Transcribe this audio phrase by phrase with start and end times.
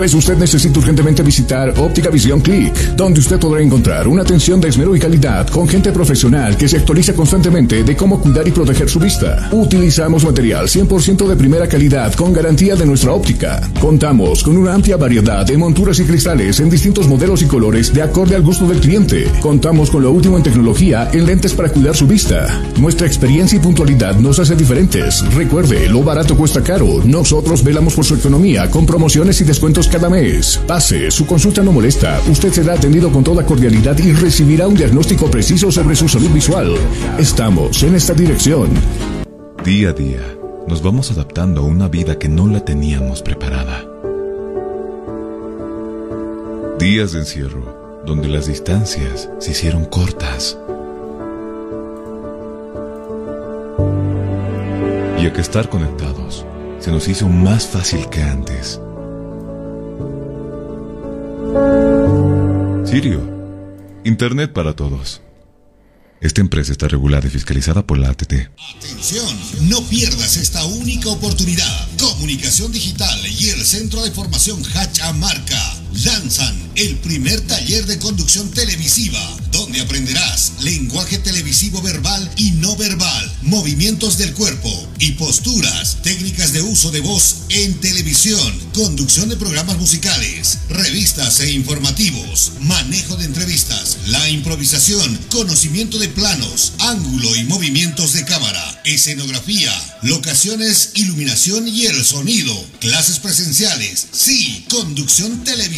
[0.00, 4.68] vez usted necesita urgentemente visitar Óptica Visión Click, donde usted podrá encontrar una atención de
[4.68, 8.88] esmero y calidad con gente profesional que se actualiza constantemente de cómo cuidar y proteger
[8.88, 9.48] su vista.
[9.50, 13.60] Utilizamos material 100% de primera calidad con garantía de nuestra óptica.
[13.80, 18.02] Contamos con una amplia variedad de monturas y cristales en distintos modelos y colores de
[18.02, 19.28] acorde al gusto del cliente.
[19.40, 22.62] Contamos con lo último en tecnología en lentes para cuidar su vista.
[22.78, 25.24] Nuestra experiencia y puntualidad nos hace diferentes.
[25.34, 27.02] Recuerde, lo barato cuesta caro.
[27.04, 30.60] Nosotros velamos por su economía con promociones y descuentos cada mes.
[30.66, 32.20] Pase, su consulta no molesta.
[32.30, 36.74] Usted será atendido con toda cordialidad y recibirá un diagnóstico preciso sobre su salud visual.
[37.18, 38.68] Estamos en esta dirección.
[39.64, 40.20] Día a día,
[40.66, 43.84] nos vamos adaptando a una vida que no la teníamos preparada.
[46.78, 50.56] Días de encierro, donde las distancias se hicieron cortas.
[55.20, 56.46] Y a que estar conectados
[56.78, 58.80] se nos hizo más fácil que antes.
[62.84, 63.20] Sirio,
[64.04, 65.22] Internet para todos.
[66.20, 68.32] Esta empresa está regulada y fiscalizada por la ATT.
[68.76, 69.38] Atención,
[69.68, 71.88] no pierdas esta única oportunidad.
[71.98, 79.18] Comunicación Digital y el Centro de Formación Hachamarca lanzan el primer taller de conducción televisiva,
[79.50, 86.62] donde aprenderás lenguaje televisivo verbal y no verbal, movimientos del cuerpo y posturas, técnicas de
[86.62, 93.98] uso de voz en televisión, conducción de programas musicales, revistas e informativos, manejo de entrevistas,
[94.06, 99.72] la improvisación, conocimiento de planos, ángulo y movimientos de cámara, escenografía,
[100.02, 105.77] locaciones, iluminación y el sonido, clases presenciales, sí, conducción televisiva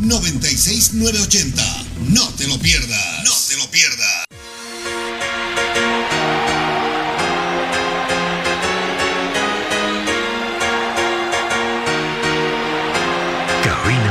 [0.00, 1.62] 96980.
[2.08, 3.24] No te lo pierdas.
[3.24, 4.28] No te lo pierdas.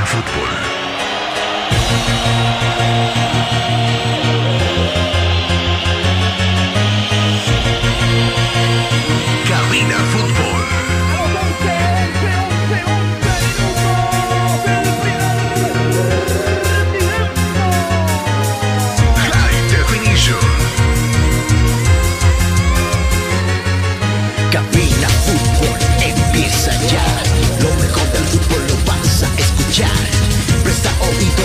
[0.07, 0.77] Fútbol.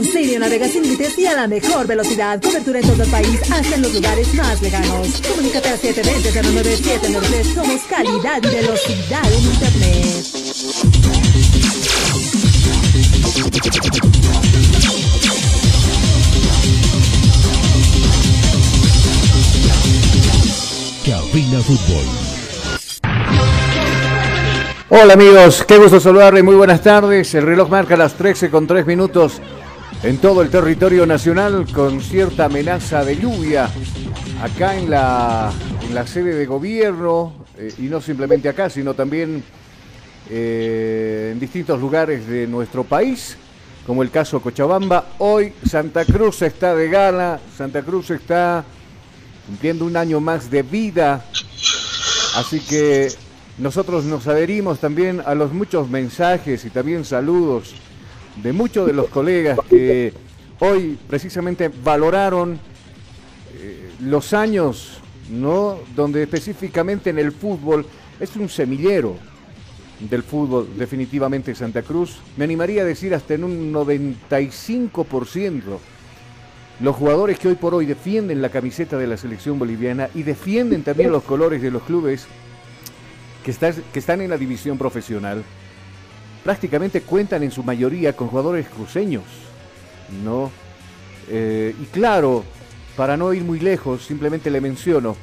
[0.00, 2.40] Con Sirio navegas sin límites y a la mejor velocidad.
[2.40, 5.20] Cobertura en todo el país, hasta en los lugares más lejanos.
[5.28, 7.54] Comunícate al 720-09793.
[7.54, 10.24] Somos calidad y velocidad en Internet.
[21.04, 22.06] Cabina Fútbol.
[24.88, 27.34] Hola amigos, qué gusto saludarles, muy buenas tardes.
[27.34, 29.42] El reloj marca las 13 con 3 minutos
[30.02, 33.68] en todo el territorio nacional con cierta amenaza de lluvia
[34.42, 35.52] acá en la,
[35.86, 39.44] en la sede de gobierno eh, y no simplemente acá, sino también
[40.30, 43.36] eh, en distintos lugares de nuestro país,
[43.86, 45.08] como el caso Cochabamba.
[45.18, 48.64] Hoy Santa Cruz está de gala, Santa Cruz está
[49.46, 51.24] cumpliendo un año más de vida,
[52.36, 53.08] así que
[53.58, 57.74] nosotros nos adherimos también a los muchos mensajes y también saludos
[58.42, 60.12] de muchos de los colegas que
[60.60, 62.58] hoy precisamente valoraron
[63.58, 64.98] eh, los años,
[65.30, 65.78] ¿no?
[65.94, 67.86] Donde específicamente en el fútbol
[68.18, 69.16] es un semillero
[69.98, 72.18] del fútbol definitivamente Santa Cruz.
[72.36, 75.60] Me animaría a decir hasta en un 95%
[76.80, 80.82] los jugadores que hoy por hoy defienden la camiseta de la selección boliviana y defienden
[80.82, 82.26] también los colores de los clubes
[83.44, 83.54] que,
[83.92, 85.44] que están en la división profesional,
[86.44, 89.24] prácticamente cuentan en su mayoría con jugadores cruceños,
[90.24, 90.50] ¿no?
[91.28, 92.44] Eh, y claro,
[92.96, 95.16] para no ir muy lejos, simplemente le menciono,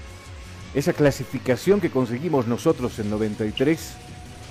[0.73, 3.93] esa clasificación que conseguimos nosotros en 93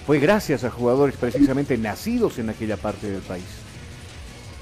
[0.07, 3.67] fue gracias a jugadores precisamente nacidos en aquella parte del país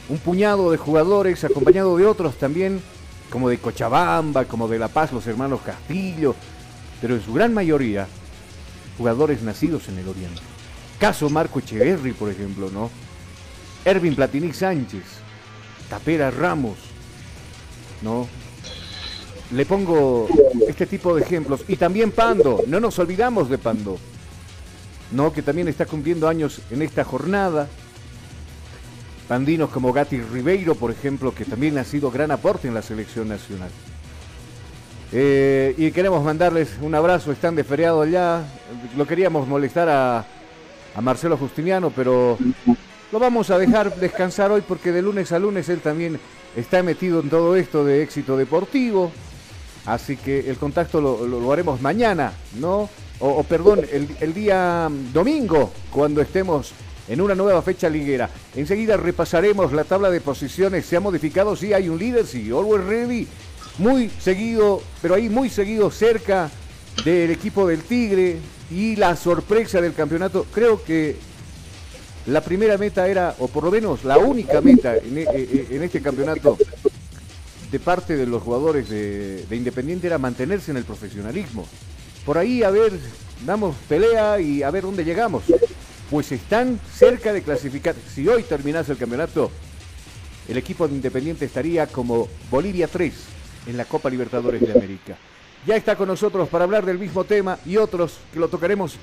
[0.09, 2.81] un puñado de jugadores acompañado de otros también,
[3.31, 6.35] como de Cochabamba, como de La Paz, los hermanos Castillo,
[7.01, 8.07] pero en su gran mayoría
[8.99, 10.54] jugadores nacidos en el Oriente.
[10.99, 12.91] Caso Marco Echeverri, por ejemplo, ¿no?
[13.85, 15.03] Ervin Platini Sánchez,
[15.89, 16.79] Tapera Ramos,
[18.03, 18.27] ¿no?
[19.51, 20.27] Le pongo
[20.67, 21.65] este tipo de ejemplos.
[21.69, 23.99] Y también Pando, no nos olvidamos de Pando,
[25.13, 25.33] ¿no?
[25.33, 27.69] Que también está cumpliendo años en esta jornada.
[29.29, 33.29] Pandinos como Gatti Ribeiro, por ejemplo, que también ha sido gran aporte en la selección
[33.29, 33.71] nacional.
[35.13, 38.43] Eh, y queremos mandarles un abrazo, están de feriado allá.
[38.97, 40.27] Lo queríamos molestar a,
[40.95, 42.39] a Marcelo Justiniano, pero
[43.13, 46.19] lo vamos a dejar descansar hoy porque de lunes a lunes él también
[46.57, 49.13] está metido en todo esto de éxito deportivo.
[49.87, 52.89] Así que el contacto lo, haremos mañana, ¿no?
[53.21, 56.73] O, perdón, el, el, día domingo, cuando estemos
[57.09, 58.31] en una nueva fecha liguera.
[58.57, 60.87] Enseguida repasaremos la tabla de posiciones.
[60.87, 63.29] Se ha modificado, sí, hay un líder, sí, Always Ready.
[63.79, 66.51] Muy seguido, pero ahí muy seguido cerca
[67.05, 68.39] del equipo del Tigre.
[68.71, 71.17] Y la sorpresa del campeonato, creo que
[72.27, 75.85] la primera meta era, o por lo menos la única meta en, e, e, e,
[75.85, 76.57] este campeonato
[77.71, 81.67] de parte de los jugadores de, de Independiente era mantenerse en el profesionalismo.
[82.25, 82.93] Por ahí, a ver,
[83.45, 85.43] damos pelea y a ver dónde llegamos
[86.11, 87.95] pues están cerca de clasificar.
[88.15, 89.51] Si hoy terminase el campeonato,
[90.49, 93.13] el equipo de Independiente estaría como Bolivia 3
[93.67, 95.17] en la Copa Libertadores de América.
[95.67, 98.97] Ya está con nosotros para hablar del mismo tema y otros que lo tocaremos.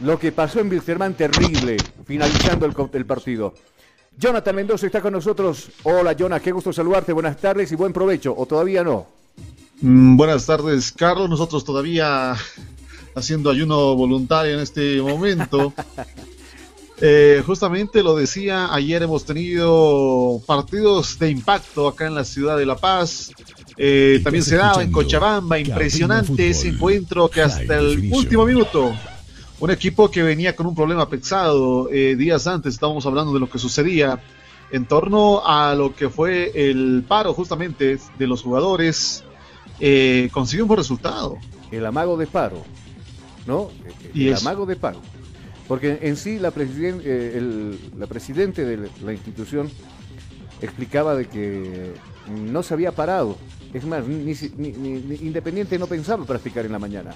[0.00, 3.54] Lo que pasó en Wilstermann, terrible, finalizando el, el partido.
[4.18, 5.70] Jonathan Mendoza está con nosotros.
[5.84, 7.12] Hola, Jonathan, qué gusto saludarte.
[7.12, 8.34] Buenas tardes y buen provecho.
[8.36, 9.06] ¿O todavía no?
[9.80, 11.30] Mm, buenas tardes, Carlos.
[11.30, 12.34] Nosotros todavía
[13.14, 15.72] haciendo ayuno voluntario en este momento.
[17.04, 22.64] Eh, justamente lo decía, ayer hemos tenido partidos de impacto acá en la ciudad de
[22.64, 23.32] La Paz.
[23.76, 28.94] Eh, también se daba en Cochabamba, impresionante ese encuentro que hasta el último minuto,
[29.60, 33.48] un equipo que venía con un problema pesado eh, días antes, estábamos hablando de lo
[33.48, 34.20] que sucedía
[34.70, 39.24] en torno a lo que fue el paro justamente de los jugadores,
[40.32, 41.36] consiguió un buen resultado.
[41.70, 42.62] El amago de paro.
[43.46, 43.70] ¿no?
[44.14, 45.00] El, amago de paro.
[45.68, 49.70] Porque en sí la, eh, la presidente de la institución
[50.60, 51.94] explicaba de que
[52.28, 53.36] no se había parado.
[53.72, 54.32] Es más, ni,
[55.22, 57.10] Independiente no pensaba practicar en la mañana.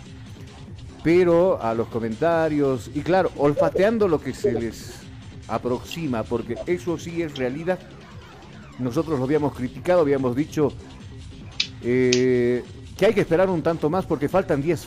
[1.03, 4.95] Pero a los comentarios, y claro, olfateando lo que se les
[5.49, 7.79] aproxima, porque eso sí es realidad.
[8.79, 10.73] Nosotros lo habíamos criticado, habíamos dicho,
[11.83, 12.65] eh,
[12.97, 14.87] que hay que esperar un tanto más porque faltan 10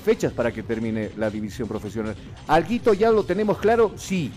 [0.00, 2.16] fechas para que termine la división profesional.
[2.46, 3.92] ¿Alguito ya lo tenemos claro?
[3.96, 4.32] Sí.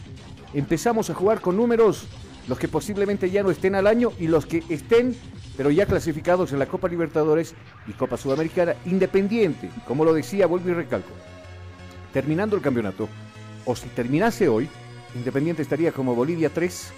[0.54, 2.04] Empezamos a jugar con números,
[2.48, 5.16] los que posiblemente ya no estén al año y los que estén,
[5.58, 7.56] pero ya clasificados en la Copa Libertadores
[7.88, 11.12] y Copa Sudamericana, independiente, como lo decía, vuelvo y recalco.
[12.12, 13.10] Terminando el campeonato,
[13.66, 14.70] o si terminase hoy,
[15.16, 16.92] Independiente estaría como Bolivia 3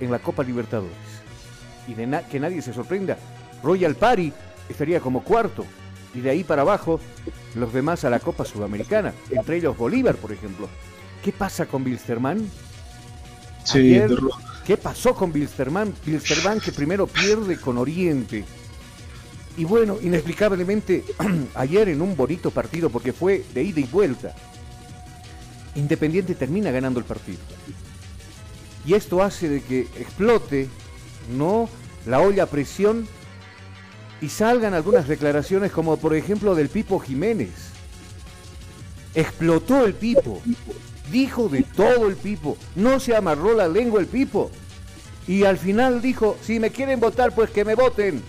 [0.00, 0.92] en la Copa Libertadores.
[1.86, 3.18] Y de que nadie se sorprenda,
[3.62, 4.32] Royal Party
[4.68, 5.64] estaría como cuarto.
[6.14, 7.00] Y de ahí para abajo,
[7.54, 10.68] los demás a la Copa Sudamericana, entre ellos Bolívar, por ejemplo.
[11.22, 12.48] ¿Qué pasa con Bilsterman?
[13.64, 13.98] Sí,
[14.66, 15.94] ¿Qué pasó con Bilsterman?
[16.04, 18.44] Bilsterman que primero pierde con Oriente.
[19.56, 21.04] Y bueno, inexplicablemente,
[21.54, 24.34] ayer en un bonito partido, porque fue de ida y vuelta,
[25.74, 27.40] Independiente termina ganando el partido.
[28.86, 30.68] Y esto hace de que explote,
[31.36, 31.68] ¿no?
[32.06, 33.08] La olla a presión
[34.20, 37.50] y salgan algunas declaraciones como por ejemplo del Pipo Jiménez.
[39.14, 40.40] Explotó el Pipo,
[41.10, 44.50] dijo de todo el Pipo, no se amarró la lengua el Pipo.
[45.26, 48.22] Y al final dijo, si me quieren votar, pues que me voten.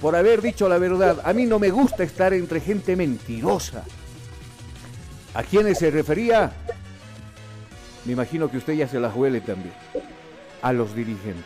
[0.00, 3.84] Por haber dicho la verdad, a mí no me gusta estar entre gente mentirosa.
[5.34, 6.52] ¿A quiénes se refería?
[8.04, 9.74] Me imagino que usted ya se las huele también.
[10.62, 11.44] A los dirigentes.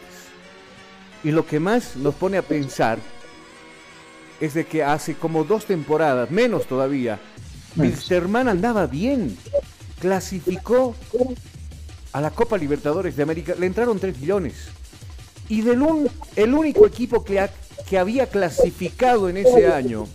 [1.23, 2.99] Y lo que más nos pone a pensar
[4.41, 7.19] es de que hace como dos temporadas, menos todavía,
[7.77, 9.37] Wilstermann andaba bien.
[10.05, 10.95] Clasificó
[12.13, 13.55] a la Copa Libertadores de América.
[13.59, 14.53] Le entraron 3 millones.
[15.49, 17.49] Y del un, el único equipo que,
[17.97, 20.07] había clasificado en ese año,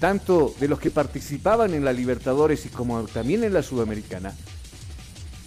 [0.00, 4.34] tanto de los que participaban en la Libertadores y como también en la Sudamericana,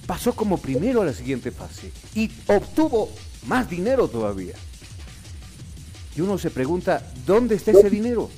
[0.06, 3.10] pasó como primero a la siguiente fase y obtuvo
[3.48, 4.54] más dinero todavía.
[6.16, 8.30] Y uno se pregunta, ¿dónde está ese dinero?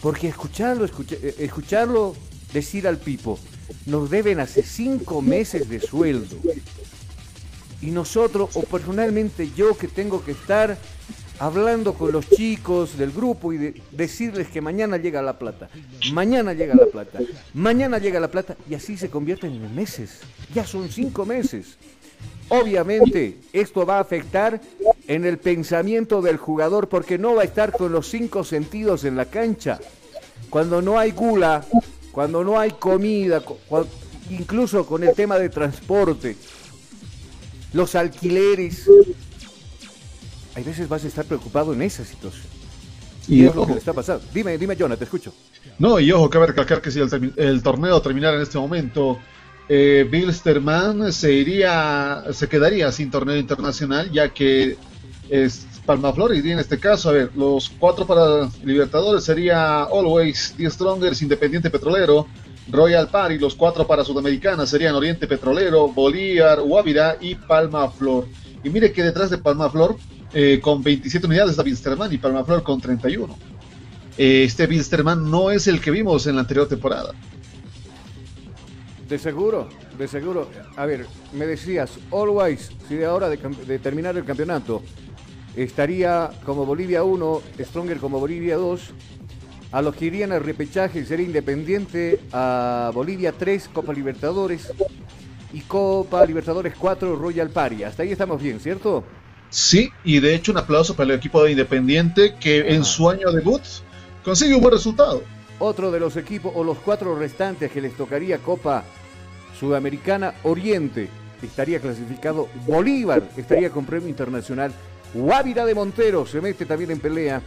[0.00, 2.16] Porque escucharlo, eh, escucharlo
[2.54, 3.38] decir al Pipo,
[3.86, 6.36] nos deben hace cinco meses de sueldo.
[7.80, 10.78] Y nosotros, o personalmente yo que tengo que estar
[11.38, 15.68] hablando con los chicos del grupo y decirles que mañana llega la plata,
[16.12, 17.18] mañana llega la plata,
[17.52, 20.20] mañana llega la plata, y así se convierten en meses.
[20.54, 21.76] Ya son cinco meses.
[22.48, 24.60] Obviamente, esto va a afectar
[25.08, 29.16] en el pensamiento del jugador porque no va a estar con los cinco sentidos en
[29.16, 29.80] la cancha.
[30.50, 31.64] Cuando no hay gula,
[32.14, 33.42] cuando no hay comida,
[34.30, 36.36] incluso con el tema de transporte,
[37.72, 38.88] los alquileres,
[40.54, 42.46] hay veces vas a estar preocupado en esa situación.
[43.26, 44.24] Y, es lo que le está pasando.
[44.32, 45.34] Dime, dime, Jonah, te escucho.
[45.80, 49.18] No, y ojo, cabe recalcar que si el, torneo terminara en este momento,
[49.68, 54.76] eh, Bilsterman se iría, se quedaría sin torneo internacional, ya que
[55.28, 57.10] es Palmaflor iría en este caso.
[57.10, 62.26] A ver, los cuatro para Libertadores sería Always, The Strongers, Independiente Petrolero,
[62.70, 63.38] Royal Party.
[63.38, 68.26] Los cuatro para Sudamericana serían Oriente Petrolero, Bolívar, Guavirá y Palmaflor.
[68.62, 69.96] Y mire que detrás de Palmaflor,
[70.32, 73.36] eh, con 27 unidades, está Bilsterman y Palmaflor con 31.
[74.16, 77.12] Eh, este Bilsterman no es el que vimos en la anterior temporada.
[79.08, 80.48] De seguro, de seguro.
[80.76, 84.82] A ver, me decías, Always, si de ahora de, de terminar el campeonato,
[85.56, 88.80] estaría como Bolivia 1, Stronger como Bolivia 2.
[89.72, 94.72] A los que irían al repechaje sería Independiente a Bolivia 3, Copa Libertadores.
[95.52, 97.84] Y Copa Libertadores 4, Royal Party.
[97.84, 99.04] Hasta ahí estamos bien, ¿cierto?
[99.50, 103.30] Sí, y de hecho un aplauso para el equipo de Independiente que en su año
[103.30, 103.62] debut
[104.24, 105.22] consigue un buen resultado.
[105.60, 108.82] Otro de los equipos o los cuatro restantes que les tocaría Copa
[109.58, 111.08] Sudamericana Oriente
[111.40, 114.72] estaría clasificado Bolívar, estaría con premio internacional
[115.14, 117.40] Guavira de Montero se mete también en pelea.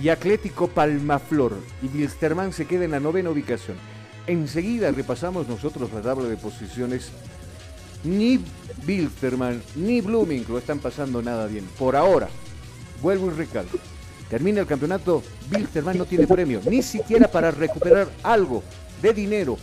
[0.00, 1.56] Y Atlético Palmaflor.
[1.82, 3.76] Y Wilstermann se queda en la novena ubicación.
[4.26, 7.10] Enseguida repasamos nosotros la tabla de posiciones.
[8.04, 8.40] Ni
[8.86, 11.66] Wilstermann ni Blooming lo están pasando nada bien.
[11.78, 12.28] Por ahora,
[13.02, 13.78] vuelvo y recalco.
[14.30, 18.62] Termina el campeonato, Wilstermann no tiene premio, ni siquiera para recuperar algo
[19.02, 19.58] de dinero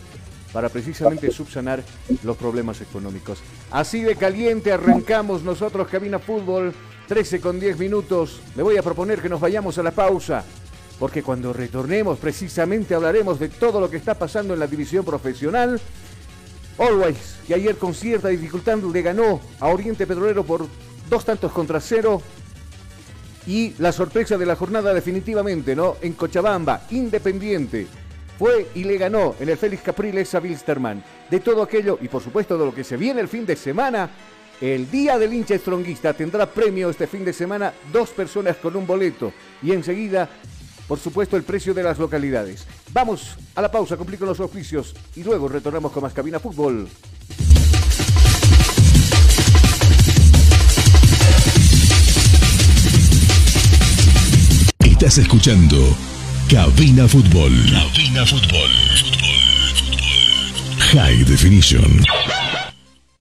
[0.52, 1.82] para precisamente subsanar
[2.22, 3.38] los problemas económicos.
[3.70, 6.74] Así de caliente arrancamos nosotros Cabina Fútbol
[7.08, 8.42] 13 con 10 minutos.
[8.54, 10.44] Me voy a proponer que nos vayamos a la pausa,
[10.98, 15.80] porque cuando retornemos precisamente hablaremos de todo lo que está pasando en la división profesional.
[16.78, 20.66] Always, que ayer con cierta dificultad le ganó a Oriente Petrolero por
[21.08, 22.20] dos tantos contra cero.
[23.46, 25.96] Y la sorpresa de la jornada definitivamente, ¿no?
[26.02, 27.86] En Cochabamba, Independiente,
[28.38, 31.02] fue y le ganó en el Félix Capriles a Wilstermann.
[31.30, 34.10] De todo aquello y por supuesto de lo que se viene el fin de semana,
[34.60, 38.86] el Día del Hincha Estronguista tendrá premio este fin de semana, dos personas con un
[38.86, 40.28] boleto y enseguida,
[40.86, 42.66] por supuesto, el precio de las localidades.
[42.92, 46.88] Vamos a la pausa, cumplir con los oficios y luego retornamos con más Cabina Fútbol.
[54.80, 55.96] Estás escuchando
[56.50, 57.52] Cabina Fútbol.
[57.70, 58.70] Cabina Fútbol.
[60.92, 62.02] High Definition.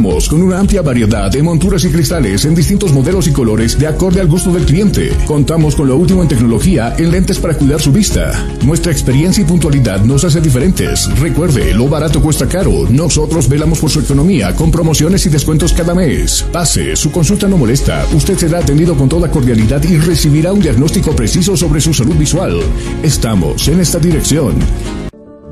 [0.00, 4.20] con una amplia variedad de monturas y cristales en distintos modelos y colores de acorde
[4.20, 5.10] al gusto del cliente.
[5.26, 8.32] Contamos con lo último en tecnología en lentes para cuidar su vista.
[8.64, 11.06] Nuestra experiencia y puntualidad nos hace diferentes.
[11.18, 12.86] Recuerde, lo barato cuesta caro.
[12.88, 16.46] Nosotros velamos por su economía con promociones y descuentos cada mes.
[16.50, 18.06] Pase, su consulta no molesta.
[18.14, 22.58] Usted será atendido con toda cordialidad y recibirá un diagnóstico preciso sobre su salud visual.
[23.02, 24.54] Estamos en esta dirección.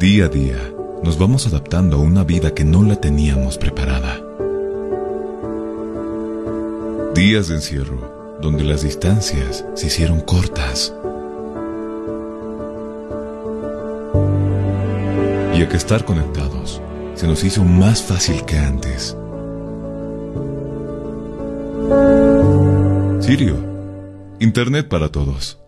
[0.00, 0.56] Día a día
[1.02, 4.27] nos vamos adaptando a una vida que no la teníamos preparada.
[7.18, 10.92] Días de encierro, donde las distancias se hicieron cortas.
[15.52, 16.80] Y a que estar conectados
[17.16, 19.16] se nos hizo más fácil que antes.
[23.20, 23.66] Sirio,
[24.38, 25.58] Internet para todos.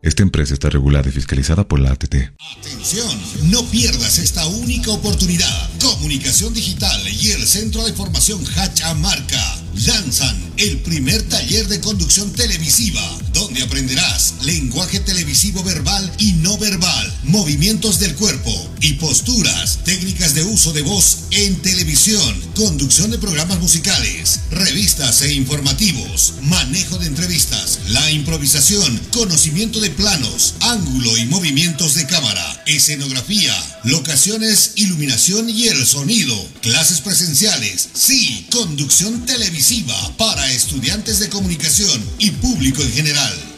[0.00, 2.14] Esta empresa está regulada y fiscalizada por la ATT.
[2.58, 5.70] Atención, no pierdas esta única oportunidad.
[5.78, 13.00] Comunicación Digital y el Centro de Formación Hachamarca lanzan el primer taller de conducción televisiva,
[13.34, 20.44] donde aprenderás lenguaje televisivo verbal y no verbal, movimientos del cuerpo y posturas, técnicas de
[20.44, 27.80] uso de voz en televisión, conducción de programas musicales, revistas e informativos, manejo de entrevistas,
[27.88, 35.84] la improvisación, conocimiento de planos, ángulo y movimientos de cámara, escenografía, locaciones, iluminación y el
[35.86, 43.33] sonido, clases presenciales, sí, conducción televisiva para estudiantes de comunicación y público en general.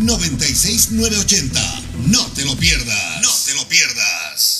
[0.00, 1.82] 706-96980.
[2.06, 3.22] No te lo pierdas.
[3.22, 4.59] No te lo pierdas.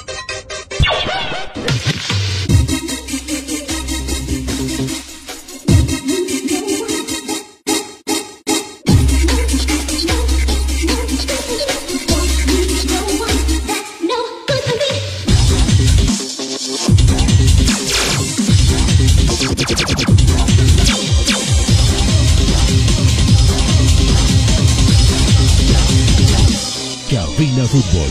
[27.71, 28.09] Fútbol.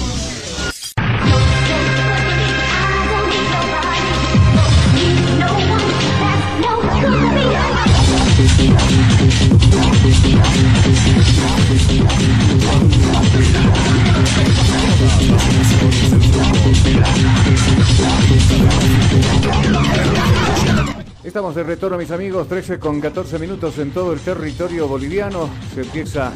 [21.23, 25.51] Estamos de retorno, mis amigos, 13 con 14 minutos en todo el territorio boliviano.
[25.75, 26.33] Se empieza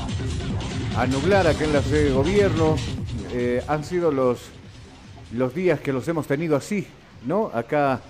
[0.94, 2.76] a nublar acá en la sede de gobierno.
[3.36, 4.38] Eh, han sido los,
[5.32, 6.86] los días que los hemos tenido así,
[7.26, 7.50] ¿no?
[7.52, 8.00] Acá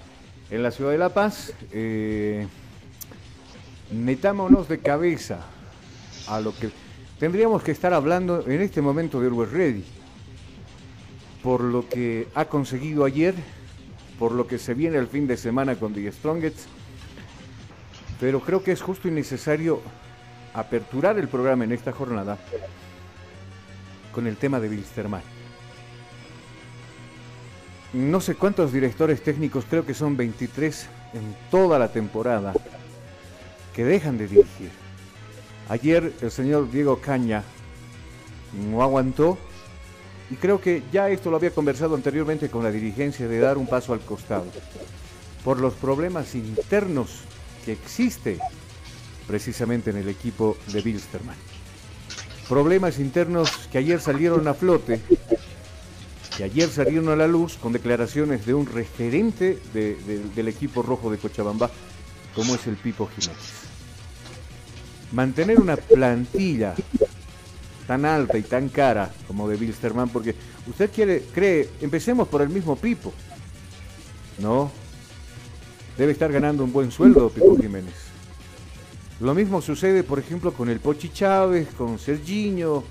[0.50, 1.54] en la ciudad de La Paz.
[1.72, 2.46] Eh,
[3.90, 5.40] metámonos de cabeza
[6.28, 6.68] a lo que
[7.18, 9.84] tendríamos que estar hablando en este momento de Always Ready.
[11.42, 13.34] Por lo que ha conseguido ayer,
[14.18, 16.66] por lo que se viene el fin de semana con The Strongest.
[18.20, 19.80] Pero creo que es justo y necesario
[20.52, 22.36] aperturar el programa en esta jornada
[24.14, 25.22] con el tema de Wilstermann.
[27.92, 32.52] no sé cuántos directores técnicos, creo que son 23 en toda la temporada,
[33.74, 34.70] que dejan de dirigir.
[35.68, 37.42] Ayer el señor Diego Caña
[38.68, 39.38] no aguantó
[40.30, 43.66] y creo que ya esto lo había conversado anteriormente con la dirigencia de dar un
[43.66, 44.46] paso al costado
[45.44, 47.20] por los problemas internos
[47.64, 48.38] que existe
[49.26, 51.36] precisamente en el equipo de Bilsterman.
[52.48, 55.00] Problemas internos que ayer salieron a flote,
[56.36, 60.82] que ayer salieron a la luz con declaraciones de un referente de- de- del equipo
[60.82, 61.70] rojo de Cochabamba,
[62.34, 63.42] como es el Pipo Jiménez.
[65.12, 66.74] Mantener una plantilla
[67.86, 70.34] tan alta y tan cara como de Bilsterman, porque
[70.68, 73.12] usted quiere, cree, empecemos por el mismo Pipo,
[74.38, 74.70] ¿no?
[75.96, 77.94] Debe estar ganando un buen sueldo Pipo Jiménez.
[79.20, 82.82] Lo mismo sucede, por ejemplo, con el Pochi Chávez, con Serginho,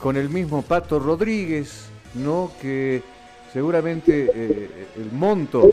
[0.00, 2.52] con el mismo Pato Rodríguez, ¿no?
[2.60, 3.02] Que
[3.52, 5.72] seguramente eh, el monto,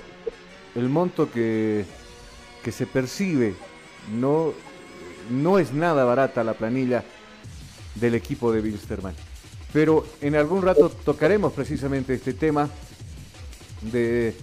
[0.76, 1.84] el monto que,
[2.63, 3.54] que se percibe,
[4.17, 4.54] no,
[5.30, 7.04] no es nada barata la planilla
[7.95, 9.13] del equipo de Bilsterman.
[9.74, 12.69] Pero en algún rato tocaremos precisamente este tema
[13.82, 14.36] de,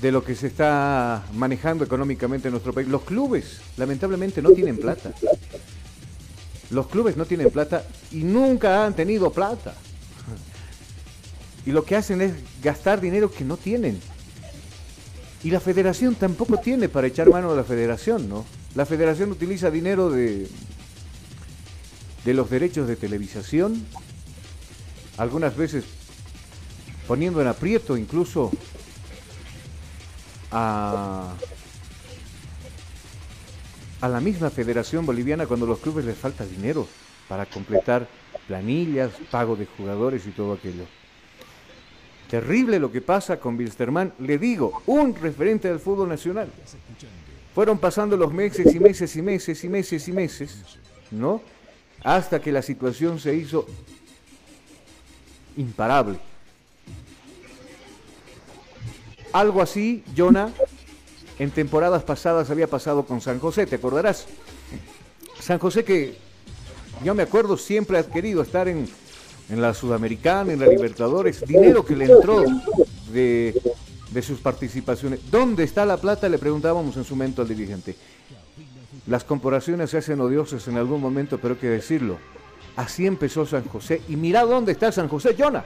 [0.00, 2.88] de lo que se está manejando económicamente en nuestro país.
[2.88, 5.12] Los clubes, lamentablemente, no tienen plata.
[6.70, 9.74] Los clubes no tienen plata y nunca han tenido plata.
[11.66, 12.32] Y lo que hacen es
[12.62, 14.00] gastar dinero que no tienen.
[15.42, 18.44] Y la federación tampoco tiene para echar mano a la federación, ¿no?
[18.74, 20.48] La federación utiliza dinero de,
[22.24, 23.84] de los derechos de televisación,
[25.16, 25.84] algunas veces
[27.06, 28.50] poniendo en aprieto incluso
[30.50, 31.34] a,
[34.00, 36.86] a la misma Federación Boliviana cuando a los clubes les falta dinero
[37.28, 38.08] para completar
[38.46, 40.84] planillas, pago de jugadores y todo aquello.
[42.28, 46.50] Terrible lo que pasa con Bilsterman, le digo, un referente del fútbol nacional.
[47.54, 50.64] Fueron pasando los meses y meses y meses y meses y meses,
[51.10, 51.42] ¿no?
[52.04, 53.66] Hasta que la situación se hizo
[55.56, 56.18] imparable.
[59.32, 60.50] Algo así, Jonah,
[61.38, 64.26] en temporadas pasadas había pasado con San José, ¿te acordarás?
[65.40, 66.16] San José que
[67.04, 68.88] yo me acuerdo siempre ha querido estar en,
[69.48, 72.44] en la Sudamericana, en la Libertadores, dinero que le entró
[73.12, 73.60] de,
[74.10, 75.20] de sus participaciones.
[75.30, 76.28] ¿Dónde está la plata?
[76.28, 77.94] Le preguntábamos en su momento al dirigente.
[79.06, 82.18] Las comparaciones se hacen odiosas en algún momento, pero hay que decirlo.
[82.76, 84.02] Así empezó San José.
[84.08, 85.64] Y mira dónde está San José, Jonah.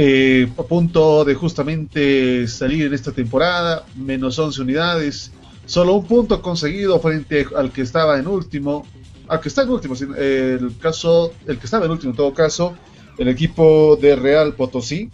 [0.00, 5.32] Eh, a punto de justamente salir en esta temporada, menos 11 unidades,
[5.66, 8.86] solo un punto conseguido frente al que estaba en último,
[9.26, 12.76] al que está en último, el caso, el que estaba en último en todo caso,
[13.18, 15.10] el equipo de Real Potosí.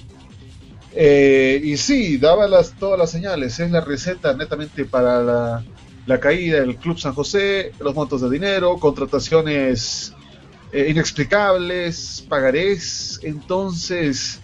[0.92, 5.64] Eh, y sí, daba las, todas las señales, es la receta netamente para la,
[6.04, 10.12] la caída del Club San José, los montos de dinero, contrataciones
[10.72, 14.40] eh, inexplicables, pagarés, entonces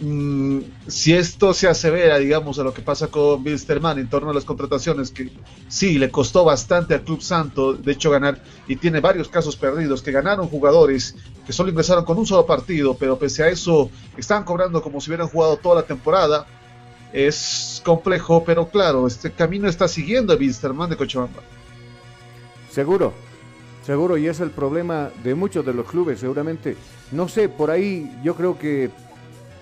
[0.00, 4.34] mm, si esto se asevera, digamos, a lo que pasa con Bilsterman en torno a
[4.34, 5.30] las contrataciones, que
[5.68, 10.02] sí, le costó bastante al Club Santo, de hecho, ganar, y tiene varios casos perdidos,
[10.02, 11.14] que ganaron jugadores
[11.46, 15.10] que solo ingresaron con un solo partido, pero pese a eso están cobrando como si
[15.10, 16.46] hubieran jugado toda la temporada.
[17.12, 21.42] Es complejo, pero claro, este camino está siguiendo a Bilsterman de Cochabamba.
[22.70, 23.12] Seguro,
[23.86, 26.76] seguro, y es el problema de muchos de los clubes, seguramente.
[27.12, 28.90] No sé, por ahí yo creo que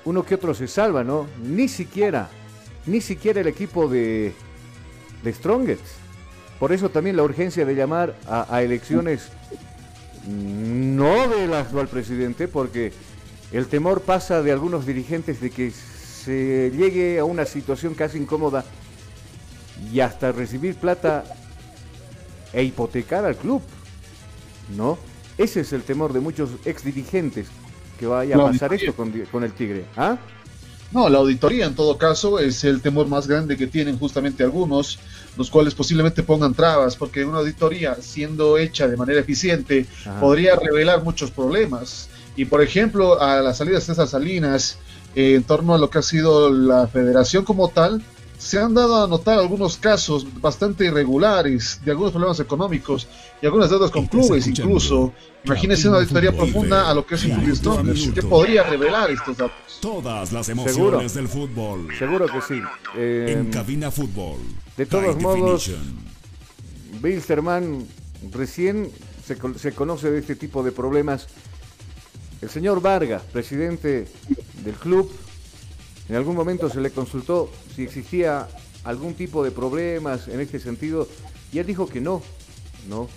[0.05, 1.27] uno que otro se salva, ¿no?
[1.43, 2.29] Ni siquiera,
[2.87, 4.35] ni siquiera el equipo de,
[5.23, 5.85] de Strongest.
[6.59, 9.29] Por eso también la urgencia de llamar a, a elecciones
[10.27, 12.93] no del actual presidente, porque
[13.53, 18.65] el temor pasa de algunos dirigentes de que se llegue a una situación casi incómoda
[19.93, 21.25] y hasta recibir plata
[22.53, 23.63] e hipotecar al club,
[24.77, 24.99] ¿no?
[25.37, 27.49] Ese es el temor de muchos ex dirigentes
[28.05, 29.87] que vaya a pasar esto con, con el Tigre.
[29.97, 30.19] ¿Ah?
[30.93, 34.99] No, la auditoría en todo caso es el temor más grande que tienen justamente algunos,
[35.37, 40.21] los cuales posiblemente pongan trabas, porque una auditoría siendo hecha de manera eficiente Ajá.
[40.21, 42.09] podría revelar muchos problemas.
[42.37, 44.79] Y por ejemplo, a las salidas de esas salinas,
[45.17, 48.03] eh, en torno a lo que ha sido la federación como tal,
[48.39, 53.07] se han dado a notar algunos casos bastante irregulares de algunos problemas económicos
[53.41, 55.13] y algunas deudas con clubes incluso.
[55.45, 58.15] Imagínense una auditoría profunda a lo que es Strongest, minuto.
[58.15, 59.57] que podría revelar estos datos.
[59.81, 60.71] Todas las Seguro.
[60.71, 61.89] emociones del fútbol.
[61.99, 62.61] Seguro que sí.
[62.97, 64.39] Eh, En Cabina Fútbol.
[64.77, 65.71] de todos modos.
[67.03, 67.87] Bilsterman
[68.33, 68.91] recién
[69.27, 71.27] se, se conoce de este tipo de problemas.
[72.41, 74.07] El señor Vargas, presidente
[74.65, 75.11] del club,
[76.09, 78.49] En algún momento se le consultó si existía
[78.85, 81.09] algún tipo de problemas en este sentido
[81.53, 82.23] y él dijo que no,
[82.89, 83.09] no.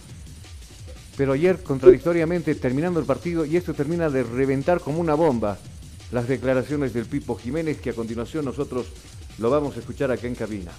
[1.18, 5.58] Pero ayer, contradictoriamente, terminando el partido, y esto termina de reventar como una bomba,
[6.12, 8.86] las declaraciones del Pipo Jiménez, que a continuación nosotros
[9.40, 10.72] lo vamos a escuchar acá en cabina.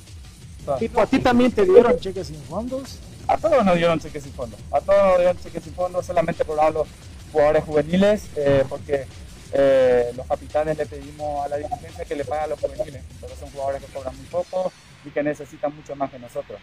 [0.79, 2.99] Pipo, ¿a ti también te dieron cheques sin fondos?
[3.27, 4.61] A todos nos dieron cheques sin fondos.
[4.71, 6.87] A todos nos dieron cheques sin fondos, solamente por los
[7.33, 9.07] jugadores juveniles, eh, porque
[9.53, 13.37] eh, los capitanes le pedimos a la dirigencia que le paguen a los juveniles, porque
[13.37, 14.73] son jugadores que cobran muy poco
[15.05, 16.61] y que necesitan mucho más que nosotros.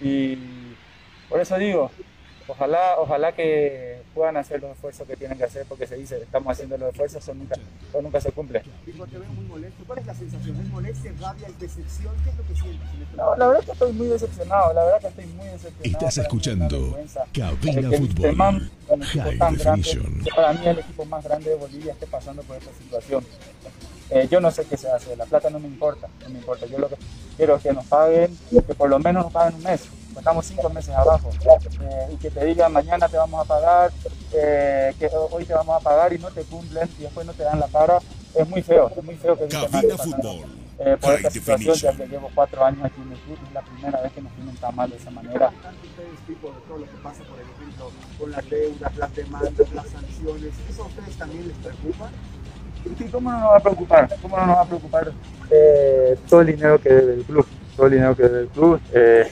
[0.00, 0.76] Y
[1.28, 1.90] por eso digo,
[2.52, 6.52] ojalá, ojalá que puedan hacer los esfuerzos que tienen que hacer, porque se dice, estamos
[6.52, 7.54] haciendo los esfuerzos, eso nunca,
[7.88, 8.62] eso nunca se cumple.
[8.84, 9.82] Pico, te veo muy molesto.
[9.86, 10.60] ¿Cuál es la sensación?
[10.60, 12.14] ¿Es molestia, rabia, es decepción?
[12.22, 12.88] ¿Qué es lo que sientes?
[12.94, 15.98] en este No, la verdad que estoy muy decepcionado, la verdad que estoy muy decepcionado.
[15.98, 16.98] Estás escuchando
[17.32, 18.00] Cabina que Fútbol.
[18.00, 20.24] Wisterman, un equipo High tan grande, Definition.
[20.24, 23.24] que para mí el equipo más grande de Bolivia, esté pasando por esta situación.
[24.10, 26.66] Eh, yo no sé qué se hace, la plata no me importa, no me importa.
[26.66, 26.96] Yo lo que
[27.36, 29.88] quiero es que nos paguen, que por lo menos nos paguen un mes.
[30.16, 31.30] Estamos cinco meses abajo.
[31.80, 33.90] Eh, y que te digan mañana te vamos a pagar,
[34.32, 37.42] eh, que hoy te vamos a pagar y no te cumplen y después no te
[37.42, 37.98] dan la cara.
[38.34, 40.44] Es muy feo, es muy feo que Cabina Fútbol.
[40.78, 43.52] eh, por High esta situación, ya que llevo cuatro años aquí en el club es
[43.54, 45.50] la primera vez que nos tienen tan mal de esa manera.
[45.62, 49.72] Tanto ustedes, Pipo, de todo lo que pasa, por ejemplo, con las deudas, las demandas,
[49.74, 52.10] las sanciones, ¿eso a ustedes también les preocupa?
[52.98, 54.08] Sí, ¿cómo no nos va a preocupar?
[54.22, 55.12] ¿Cómo no nos va a preocupar
[55.50, 57.46] eh, todo el dinero que debe el club?
[57.76, 58.80] Todo el dinero que debe el club.
[58.92, 59.30] eh,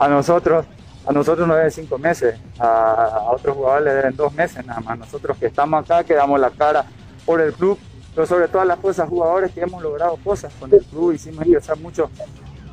[0.00, 0.64] a nosotros,
[1.06, 4.98] a nosotros nos deben cinco meses, a, otros jugadores le deben dos meses nada más.
[4.98, 6.86] Nosotros que estamos acá, que damos la cara
[7.26, 7.78] por el club,
[8.14, 11.78] pero sobre todas las cosas, jugadores que hemos logrado cosas con el club, hicimos ingresar
[11.78, 12.10] mucho,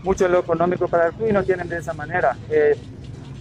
[0.03, 2.37] mucho en lo económico para el club y nos tienen de esa manera.
[2.49, 2.79] Eh,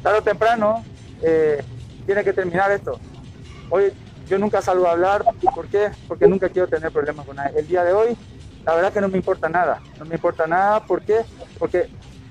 [0.02, 0.84] tarde o temprano
[1.22, 1.62] eh,
[2.06, 2.98] tiene que terminar esto.
[3.70, 3.92] Hoy
[4.28, 5.90] yo nunca salgo a hablar, ¿por qué?
[6.08, 7.60] Porque nunca quiero tener problemas con nadie.
[7.60, 8.16] El día de hoy,
[8.64, 11.20] la verdad que no me importa nada, no me importa nada, ¿por qué?
[11.60, 11.88] Porque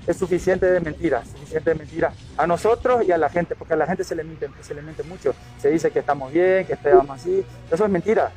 [0.07, 3.77] es suficiente de mentiras, suficiente de mentiras a nosotros y a la gente, porque a
[3.77, 5.33] la gente se le miente, se le miente mucho.
[5.61, 8.31] Se dice que estamos bien, que estamos así, eso es mentira.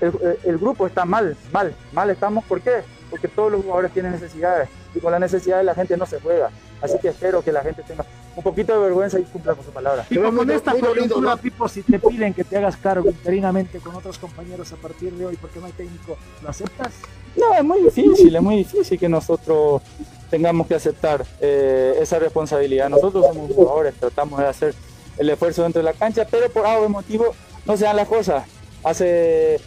[0.00, 0.12] El,
[0.44, 2.82] el- grupo está mal, mal, mal estamos, ¿por qué?
[3.10, 6.50] Porque todos los jugadores tienen necesidades y con las necesidades la gente no se juega.
[6.82, 8.04] Así que espero que la gente tenga
[8.36, 10.02] un poquito de vergüenza y cumpla con su palabra.
[10.08, 11.36] Pipo, con esta coyuntura, ¿no?
[11.36, 15.26] Pipo, si te piden que te hagas cargo interinamente con otros compañeros a partir de
[15.26, 16.92] hoy porque no hay técnico, ¿lo aceptas?
[17.36, 19.80] No, es muy difícil, es muy difícil que nosotros
[20.30, 22.88] tengamos que aceptar eh, esa responsabilidad.
[22.88, 24.74] Nosotros somos jugadores, tratamos de hacer
[25.18, 27.34] el esfuerzo dentro de la cancha, pero por algo motivo
[27.64, 28.44] no se dan las cosas.
[28.82, 29.60] Hace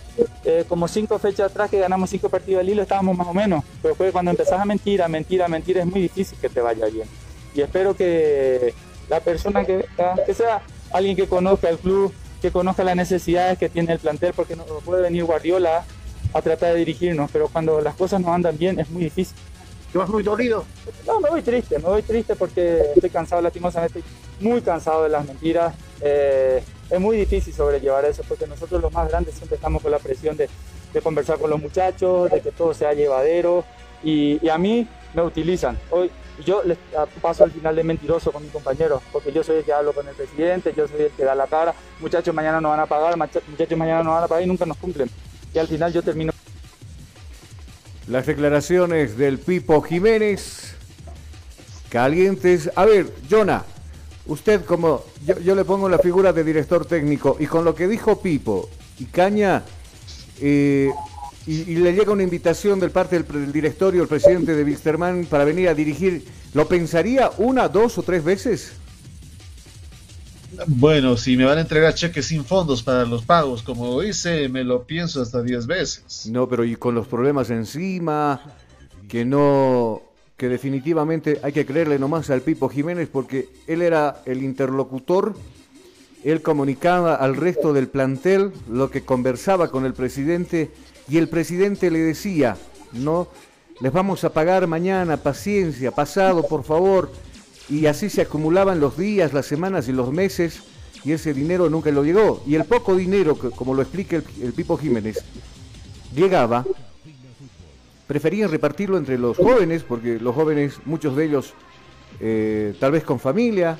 [0.46, 3.64] eh, como cinco fechas atrás que ganamos cinco partidos al hilo estábamos más o menos,
[3.82, 6.62] pero después cuando empezás a mentir, a mentir, a mentir, es muy difícil que te
[6.62, 7.08] vaya bien.
[7.56, 8.74] Y espero que
[9.10, 9.86] la persona que,
[10.26, 14.34] que sea alguien que conozca el club, que conozca las necesidades que tiene el plantel,
[14.36, 15.84] porque no puede venir Guardiola
[16.34, 19.36] a tratar de dirigirnos, pero cuando las cosas no andan bien es muy difícil.
[19.98, 20.64] ¿Te vas muy dolido?
[21.08, 24.04] No, me voy triste, me voy triste porque estoy cansado, lastimosamente,
[24.40, 25.74] muy cansado de las mentiras.
[26.02, 29.98] Eh, es muy difícil sobrellevar eso porque nosotros los más grandes siempre estamos con la
[29.98, 30.52] presión de,
[30.94, 33.66] de conversar con los muchachos, de que todo sea llevadero
[34.04, 35.80] y, a mí me utilizan.
[35.90, 36.12] Hoy
[36.46, 39.64] yo les ah, paso al final de mentiroso con mis compañeros porque yo soy el
[39.64, 42.70] que hablo con el presidente, yo soy el que da la cara, muchachos mañana no
[42.70, 45.10] van a pagar, muchachos mañana no van a pagar y nunca nos cumplen.
[45.56, 46.32] Y al final yo termino
[48.08, 50.76] Las declaraciones del Pipo Jiménez.
[51.90, 52.72] Calientes.
[52.76, 53.66] A ver, Jonah,
[54.28, 55.04] usted como,
[55.44, 59.06] yo, le pongo la figura de director técnico y con lo que dijo Pipo y
[59.06, 59.64] Caña,
[60.40, 60.90] eh,
[61.46, 65.44] y, le llega una invitación del parte del, del directorio, el presidente de Wilstermann, para
[65.44, 68.74] venir a dirigir, ¿lo pensaría una, dos o tres veces?
[70.68, 74.64] Bueno, si me van a entregar cheques sin fondos para los pagos, como hice, me
[74.64, 76.28] lo pienso hasta 10 veces.
[76.32, 78.42] No, pero y con los problemas encima,
[79.08, 80.02] que no,
[80.38, 85.36] que definitivamente hay que creerle nomás al Pipo Jiménez porque él era el interlocutor,
[86.24, 90.72] él comunicaba al resto del plantel lo que conversaba con el presidente
[91.10, 92.58] y el presidente le decía,
[92.94, 93.28] no,
[93.80, 97.12] les vamos a pagar mañana, paciencia, pasado, por favor,
[97.70, 100.64] y así se acumulaban los días, las semanas y los meses
[101.04, 102.44] y ese dinero nunca lo llegó.
[102.46, 105.24] Y el poco dinero, que, como lo explica el, Pipo Jiménez,
[106.16, 106.66] llegaba,
[108.08, 111.54] preferían repartirlo entre los jóvenes, porque los jóvenes, muchos de ellos,
[112.20, 113.78] eh, tal vez con familia,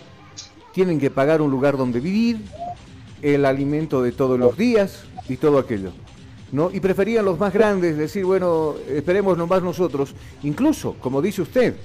[0.74, 2.40] tienen que pagar un lugar donde vivir,
[3.22, 5.92] el alimento de todos los días y todo aquello.
[6.52, 6.72] ¿no?
[6.72, 11.76] Y preferían los más grandes decir, bueno, esperemos nomás nosotros, incluso, como dice usted,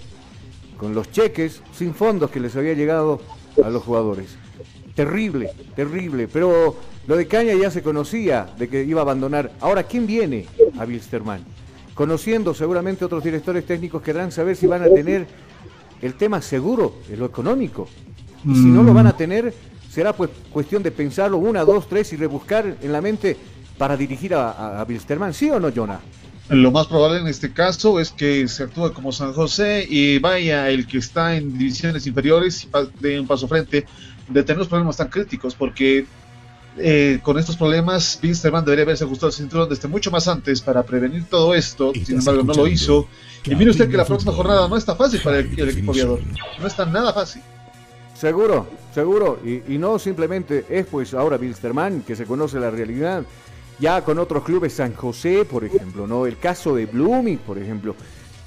[0.83, 3.21] con los cheques sin fondos que les había llegado
[3.65, 4.37] a los jugadores.
[4.97, 6.27] Terrible, terrible.
[6.27, 9.53] Pero lo de Caña ya se conocía de que iba a abandonar.
[9.61, 10.45] Ahora, ¿quién viene
[10.77, 11.45] a Wilstermann?
[11.95, 15.27] conociendo seguramente otros directores técnicos querrán saber si van a tener
[16.01, 17.87] el tema seguro lo económico.
[18.45, 19.55] Y si no lo van a tener,
[19.89, 23.37] será pues cuestión de pensarlo una, dos, tres y rebuscar en la mente
[23.79, 26.01] para dirigir a, a, a Wilstermann, ¿sí o no, Jonah?
[26.53, 30.69] Lo más probable en este caso es que se actúe como San José y vaya
[30.69, 32.69] el que está en divisiones inferiores y
[33.01, 33.87] de un paso frente
[34.29, 36.05] de tener los problemas tan críticos, porque
[36.77, 40.83] eh, con estos problemas Winsterman debería haberse ajustado el cinturón desde mucho más antes para
[40.83, 43.09] prevenir todo esto, sin embargo no lo hizo.
[43.45, 46.21] Y mire usted que la próxima jornada no está fácil para el, el equipo aviador,
[46.61, 47.41] no está nada fácil.
[48.15, 49.41] Seguro, seguro.
[49.43, 53.25] Y, y no simplemente es pues ahora Wilstermann que se conoce la realidad.
[53.79, 56.27] Ya con otros clubes, San José, por ejemplo, ¿no?
[56.27, 57.95] El caso de Blooming, por ejemplo.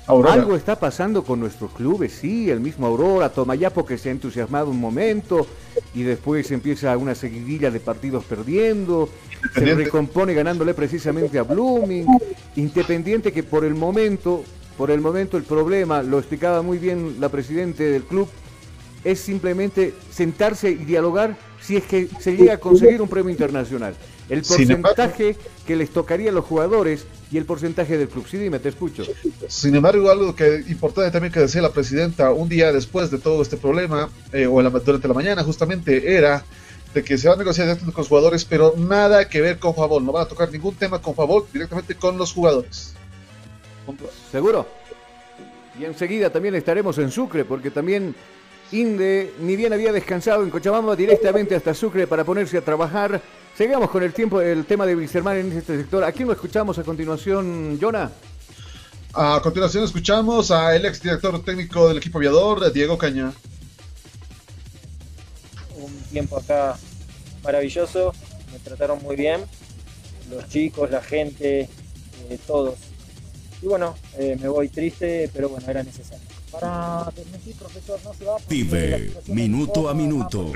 [0.07, 0.33] Aurora.
[0.33, 4.69] Algo está pasando con nuestros clubes, sí, el mismo Aurora, Tomayapo que se ha entusiasmado
[4.69, 5.47] un momento
[5.95, 9.09] y después empieza una seguidilla de partidos perdiendo,
[9.55, 12.05] se recompone ganándole precisamente a Blooming,
[12.55, 14.43] Independiente que por el momento,
[14.77, 18.27] por el momento el problema, lo explicaba muy bien la presidente del club,
[19.03, 23.95] es simplemente sentarse y dialogar si es que se llega a conseguir un premio internacional.
[24.29, 25.35] El embargo- porcentaje
[25.67, 28.25] que les tocaría a los jugadores y el porcentaje del club.
[28.29, 29.03] Sí, dime, te escucho.
[29.47, 33.41] Sin embargo, algo que importante también que decía la presidenta un día después de todo
[33.41, 36.43] este problema, eh, o en la, durante la mañana justamente, era
[36.93, 39.75] de que se va a negociar directamente con los jugadores, pero nada que ver con
[39.75, 42.93] favor, no van a tocar ningún tema con favor, directamente con los jugadores.
[44.31, 44.65] ¿Seguro?
[45.79, 48.15] Y enseguida también estaremos en Sucre, porque también
[48.71, 53.21] Inde ni bien había descansado en Cochabamba directamente hasta Sucre para ponerse a trabajar.
[53.57, 56.03] Sigamos con el tiempo, el tema de Wilstermann en este sector.
[56.03, 58.11] ¿A quién lo escuchamos a continuación, Jonah?
[59.13, 63.31] A continuación escuchamos al ex director técnico del equipo aviador, Diego Caña.
[65.77, 66.77] un tiempo acá
[67.43, 68.13] maravilloso,
[68.51, 69.41] me trataron muy bien,
[70.29, 71.69] los chicos, la gente,
[72.29, 72.75] eh, todos.
[73.61, 76.34] Y bueno, eh, me voy triste, pero bueno, era necesario.
[76.59, 80.51] Para desmentir, profesor, no se va a Vive minuto a minuto.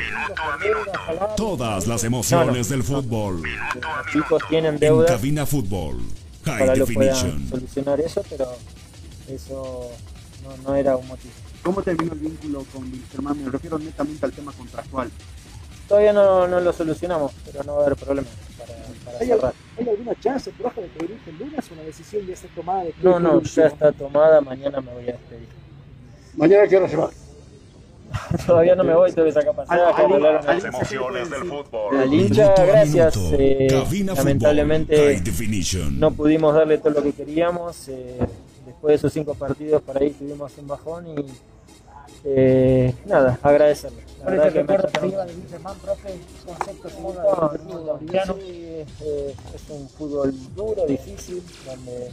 [1.36, 3.42] Todas las emociones del fútbol.
[3.42, 5.98] Los chicos tienen En deudas, cabina fútbol.
[6.46, 7.50] High lo puedan definition.
[7.50, 8.52] solucionar eso, pero
[9.28, 9.92] eso
[10.44, 11.34] no, no era un motivo.
[11.64, 13.44] ¿Cómo terminó el vínculo con Wilstermann?
[13.44, 15.12] Me refiero netamente al tema contractual.
[15.88, 19.54] Todavía no, no lo solucionamos, pero no va a haber problema para, para ¿Hay, cerrar.
[19.78, 22.84] ¿Hay alguna chance, profe, de que el lunes o una decisión ya está tomada?
[22.84, 25.50] De No, no, ya está tomada, mañana me voy a despedir.
[26.40, 27.10] ¿Mañana qué hora se va?
[28.48, 29.12] Todavía no me voy,
[29.68, 31.98] al- arreglar al- unas- Emociones del fútbol.
[31.98, 33.16] Al hincha, gracias.
[33.34, 33.68] eh,
[34.16, 35.22] lamentablemente
[36.00, 37.88] no pudimos darle todo lo que queríamos.
[37.90, 38.18] eh,
[38.66, 41.26] después de esos cinco partidos por ahí tuvimos un bajón y
[42.24, 44.04] eh, nada, agradecerle.
[44.26, 44.32] La
[49.02, 52.12] eh, es un fútbol duro, difícil, donde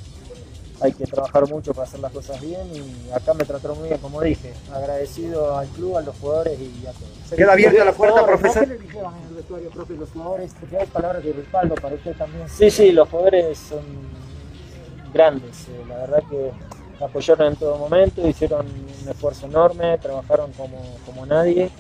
[0.81, 4.01] hay que trabajar mucho para hacer las cosas bien y acá me trataron muy bien,
[4.01, 7.11] como dije, agradecido al club, a los jugadores y a todos.
[7.35, 8.65] Queda abierta la puerta, profesor.
[8.65, 10.55] ¿Qué le dijeron en el vestuario, profe, los jugadores?
[10.59, 12.49] Porque hay palabras de respaldo para usted también.
[12.49, 13.85] Sí, sí, los jugadores son
[15.13, 16.53] grandes, eh, la verdad que
[17.03, 21.71] apoyaron en todo momento, hicieron un esfuerzo enorme, trabajaron como, como nadie.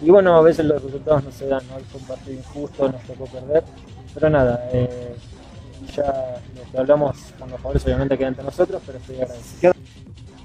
[0.00, 1.78] Y bueno, a veces los resultados no se dan, ¿no?
[1.84, 3.62] fue un partido injusto, nos tocó perder.
[4.14, 5.14] Pero nada, eh,
[5.96, 9.72] ya lo que hablamos con los jugadores obviamente queda entre nosotros, pero estoy agradecido.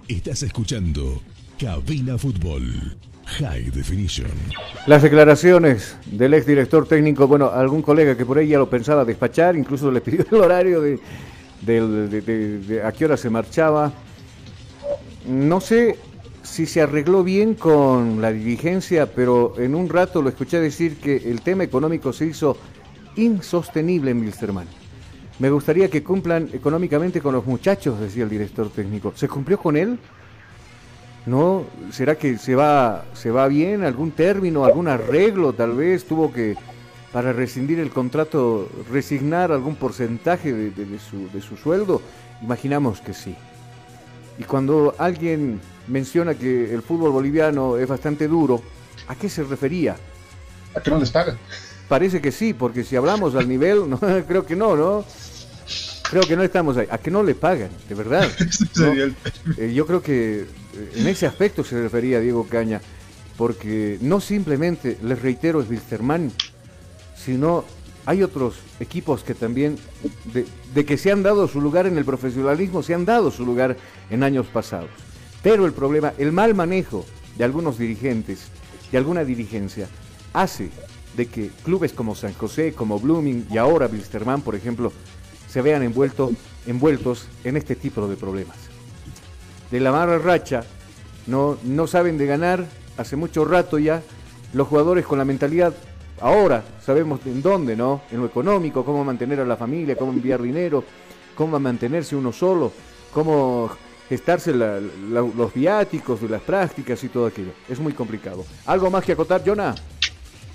[0.08, 1.22] Estás escuchando
[1.60, 2.96] Cabina Fútbol.
[3.40, 4.32] High definition.
[4.86, 9.58] Las declaraciones del exdirector técnico, bueno, algún colega que por ahí ya lo pensaba despachar,
[9.58, 10.98] incluso le pidió el horario de,
[11.62, 13.92] del- de- de- de a qué hora se marchaba.
[15.28, 15.98] No sé
[16.42, 21.18] si se arregló bien con la dirigencia, pero en un rato lo escuché decir que
[21.18, 22.56] el tema económico se hizo
[23.18, 24.68] insostenible en Wilstermann.
[25.40, 29.14] Me gustaría que cumplan económicamente con los muchachos, decía el director técnico.
[29.16, 30.00] ¿Se cumplió con él?
[31.28, 31.66] ¿No?
[31.92, 33.84] ¿Será que se va, se va bien?
[33.84, 36.06] ¿Algún término, algún arreglo tal vez?
[36.06, 36.56] ¿Tuvo que,
[37.12, 42.02] para rescindir el contrato, resignar algún porcentaje de, de- de su, de su sueldo?
[42.42, 43.36] Imaginamos que sí.
[44.40, 48.62] Y cuando alguien menciona que el fútbol boliviano es bastante duro,
[49.08, 49.98] ¿a qué se refería?
[50.76, 51.38] ¿A qué no les pagan?
[51.88, 55.06] Parece que sí, porque si hablamos al nivel, no, creo que no, ¿no?
[56.10, 56.88] Creo que no estamos ahí.
[56.90, 58.28] A que no le pagan, de verdad.
[59.58, 62.82] Eh, yo creo que eh, en ese aspecto se refería Diego Caña,
[63.38, 66.32] porque no simplemente, les reitero, es Wilstermann,
[67.16, 67.66] sino
[68.06, 69.78] hay otros equipos que también,
[70.32, 73.46] de, de que se han dado su lugar en el profesionalismo, se han dado su
[73.46, 73.78] lugar
[74.10, 74.90] en años pasados.
[75.42, 77.06] Pero el problema, el mal manejo
[77.38, 78.48] de algunos dirigentes,
[78.92, 79.88] de alguna dirigencia,
[80.34, 80.70] hace
[81.18, 84.94] de que clubes como San José, como Blooming y ahora Wilstermann, por ejemplo,
[85.50, 88.58] se vean envueltos en este tipo de problemas.
[89.72, 90.64] De la mala racha,
[91.26, 92.66] no, no saben de ganar
[92.98, 94.04] hace mucho rato ya,
[94.54, 95.74] los jugadores con la mentalidad,
[96.22, 98.02] ahora sabemos en dónde, ¿no?
[98.12, 100.84] En lo económico, cómo mantener a la familia, cómo enviar dinero,
[101.36, 102.72] cómo mantenerse uno solo,
[103.12, 103.72] cómo
[104.08, 107.52] gestarse los viáticos de las prácticas y todo aquello.
[107.68, 108.46] Es muy complicado.
[108.68, 109.76] ¿Algo más que acotar, Jonah?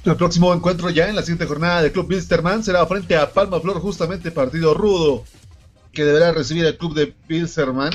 [0.04, 3.60] El próximo encuentro ya en la siguiente jornada del Club Bilsterman será frente a Palma
[3.60, 5.24] Flor, justamente partido rudo
[5.92, 7.92] que deberá recibir el club de Bilsterman.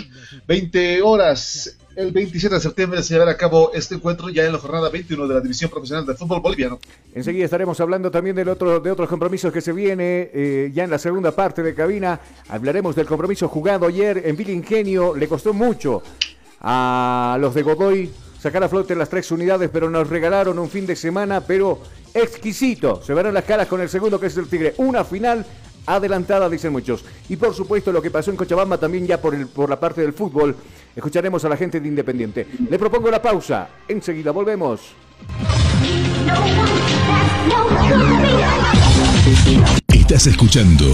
[0.47, 4.60] 20 horas el 27 de septiembre se llevará a cabo este encuentro ya en la
[4.60, 6.80] jornada 21 de la División Profesional de Fútbol Boliviano.
[7.14, 10.91] Enseguida estaremos hablando también del otro, de otros compromisos que se viene eh, ya en
[10.91, 12.20] la segunda parte de cabina.
[12.49, 15.16] Hablaremos del compromiso jugado ayer en Villa Ingenio.
[15.16, 16.03] Le costó mucho
[16.62, 18.12] a los de Godoy
[18.48, 21.82] sacar a flote las tres unidades, pero nos regalaron un fin de semana, pero
[22.14, 23.02] exquisito.
[23.04, 24.74] Se verán las caras con el segundo que es el Tigre.
[24.78, 25.45] Una final
[25.86, 27.04] adelantada, dicen muchos.
[27.28, 30.00] Y por supuesto lo que pasó en Cochabamba también ya por, el, por la parte
[30.00, 30.56] del fútbol.
[30.95, 32.48] Escucharemos a la gente de Independiente.
[32.70, 33.68] Le propongo la pausa.
[33.86, 34.80] Enseguida volvemos.
[39.93, 40.86] Estás escuchando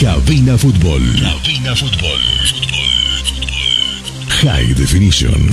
[0.00, 1.02] Cabina Fútbol.
[1.20, 2.20] Cabina Fútbol.
[4.40, 5.52] High Definition.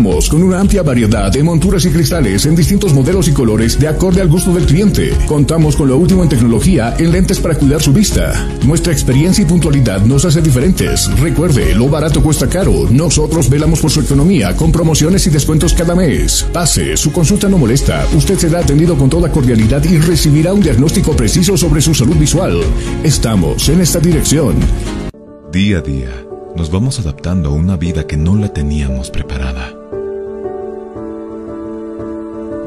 [0.01, 4.19] con una amplia variedad de monturas y cristales en distintos modelos y colores de acorde
[4.19, 5.11] al gusto del cliente.
[5.27, 8.49] Contamos con lo último en tecnología en lentes para cuidar su vista.
[8.65, 11.07] Nuestra experiencia y puntualidad nos hace diferentes.
[11.19, 12.87] Recuerde, lo barato cuesta caro.
[12.89, 16.47] Nosotros velamos por su economía con promociones y descuentos cada mes.
[16.51, 18.03] Pase, su consulta no molesta.
[18.15, 22.59] Usted será atendido con toda cordialidad y recibirá un diagnóstico preciso sobre su salud visual.
[23.03, 24.55] Estamos en esta dirección.
[25.51, 26.25] Día a día,
[26.55, 29.80] nos vamos adaptando a una vida que no la teníamos preparada.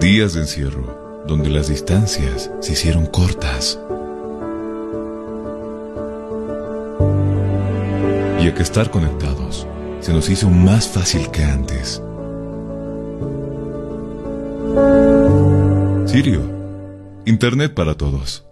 [0.05, 3.78] Días de encierro, donde las distancias se hicieron cortas.
[8.38, 9.66] Y a que estar conectados
[10.02, 12.02] se nos hizo más fácil que antes.
[16.05, 16.52] Sirio,
[17.24, 18.44] Internet para todos.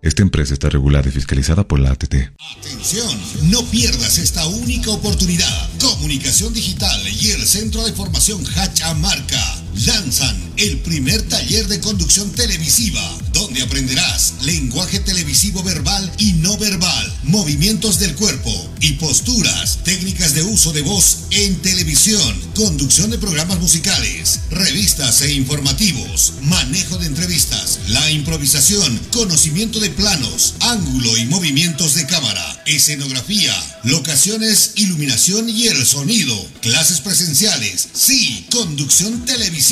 [0.00, 2.14] Esta empresa está regulada y fiscalizada por la ATT.
[2.58, 5.68] Atención, no pierdas esta única oportunidad.
[5.78, 13.02] Comunicación Digital y el Centro de Formación Hachamarca lanzan el primer taller de conducción televisiva,
[13.32, 20.42] donde aprenderás lenguaje televisivo verbal y no verbal, movimientos del cuerpo y posturas, técnicas de
[20.42, 27.80] uso de voz en televisión, conducción de programas musicales, revistas e informativos, manejo de entrevistas,
[27.88, 35.84] la improvisación, conocimiento de planos, ángulo y movimientos de cámara, escenografía, locaciones, iluminación y el
[35.84, 39.63] sonido, clases presenciales, sí, conducción televisiva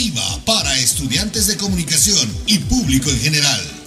[0.46, 3.81] para estudiantes de comunicación y público en general.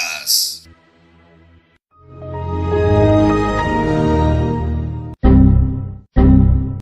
[0.00, 0.49] Us.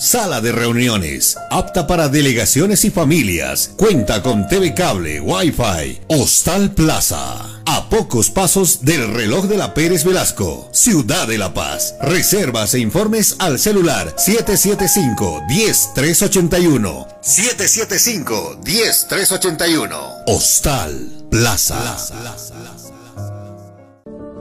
[0.00, 7.60] sala de reuniones, apta para delegaciones y familias, cuenta con TV cable, Wi-Fi, Hostal Plaza,
[7.66, 11.96] a pocos pasos del reloj de la Pérez Velasco, Ciudad de La Paz.
[12.00, 17.06] Reservas e informes al celular 775-10381.
[17.22, 20.22] 775-10381.
[20.26, 21.98] Hostal Plaza.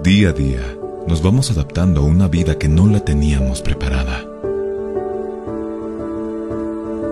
[0.03, 4.28] Día a día, nos vamos adaptando a una vida que no la teníamos preparada.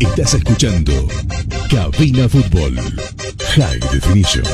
[0.00, 0.92] Estás escuchando
[1.70, 2.76] Cabina Fútbol.
[3.56, 4.44] High Definition.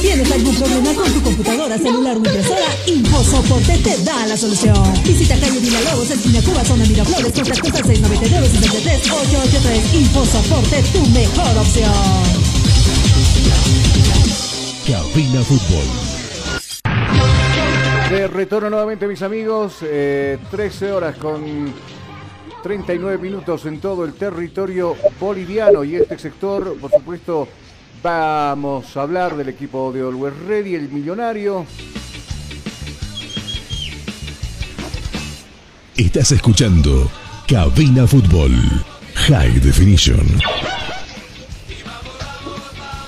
[0.00, 2.66] ¿Tienes algún problema con tu computadora, celular o impresora?
[2.86, 5.04] InfoSoporte te da la solución.
[5.04, 11.58] Visita calle Villalobos, esquina Cuba, zona Miraflores, contactos al 699 63 883 InfoSoporte, tu mejor
[11.58, 12.55] opción.
[14.86, 15.84] Cabina Fútbol.
[18.10, 19.78] De retorno nuevamente, mis amigos.
[19.82, 21.72] eh, 13 horas con
[22.62, 25.82] 39 minutos en todo el territorio boliviano.
[25.84, 27.48] Y este sector, por supuesto,
[28.02, 31.66] vamos a hablar del equipo de Always Ready, el millonario.
[35.96, 37.10] Estás escuchando
[37.48, 38.52] Cabina Fútbol.
[39.14, 40.26] High Definition.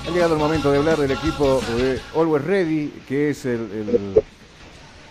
[0.08, 4.14] Ha llegado el momento de hablar del equipo de Always Ready, que es el,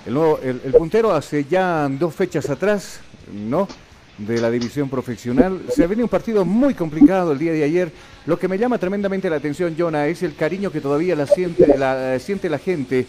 [0.08, 3.00] el- puntero hace ya dos fechas atrás,
[3.32, 3.68] ¿no?
[4.18, 5.62] De la división profesional.
[5.70, 7.92] Se venido un partido muy complicado el día de ayer.
[8.26, 11.78] Lo que me llama tremendamente la atención, Jonah, es el cariño que todavía la siente,
[11.78, 13.06] la, eh, siente la gente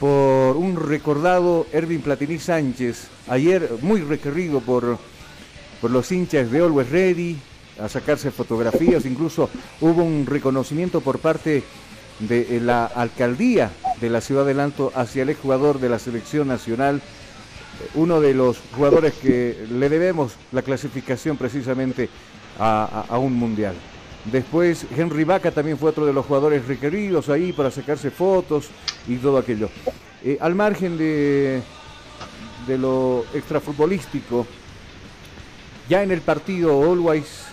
[0.00, 3.06] por un recordado Ervin Platini Sánchez.
[3.28, 4.98] Ayer muy requerido por,
[5.80, 7.36] por los hinchas de Always Ready,
[7.78, 9.48] a sacarse fotografías, incluso
[9.80, 11.62] hubo un reconocimiento por parte
[12.20, 16.48] de eh, la alcaldía de la ciudad del Alto hacia el exjugador de la selección
[16.48, 22.08] nacional, eh, uno de los jugadores que le debemos la clasificación precisamente
[22.58, 23.74] a, un mundial.
[24.26, 28.68] Después Henry Vaca también fue otro de los jugadores requeridos ahí para sacarse fotos
[29.08, 29.70] y todo aquello.
[30.22, 31.62] Eh, al margen de,
[32.66, 34.46] de lo extrafutbolístico,
[35.88, 37.49] ya en el partido Always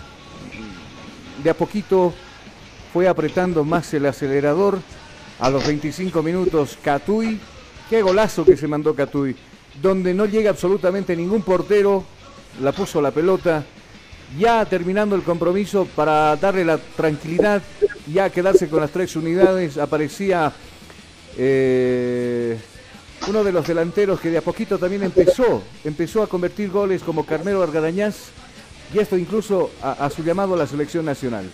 [1.47, 2.13] de a poquito
[2.91, 4.79] fue apretando más el acelerador.
[5.39, 7.39] A los 25 minutos Catuy,
[7.89, 9.33] qué golazo que se mandó Catuy,
[9.81, 12.03] donde no llega absolutamente ningún portero,
[12.59, 13.63] la puso la pelota,
[14.37, 17.61] ya terminando el compromiso para darle la tranquilidad,
[18.11, 20.51] ya quedarse con las tres unidades, aparecía
[21.37, 22.59] eh,
[23.29, 27.25] uno de los delanteros que de a poquito también empezó, empezó a convertir goles como
[27.25, 28.31] Carmelo Argarañaz,
[28.93, 31.49] y esto incluso a, su llamado a la selección nacional.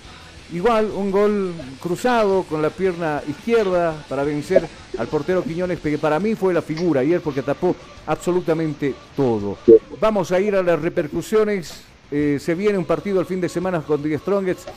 [0.52, 4.68] Igual un gol cruzado con la pierna izquierda para vencer
[4.98, 7.76] al portero Quiñones, que para mí fue la figura ayer porque tapó
[8.06, 9.58] absolutamente todo.
[10.00, 11.84] Vamos a ir a las repercusiones.
[12.12, 14.70] Eh, se viene un partido el fin de semana con The Strongest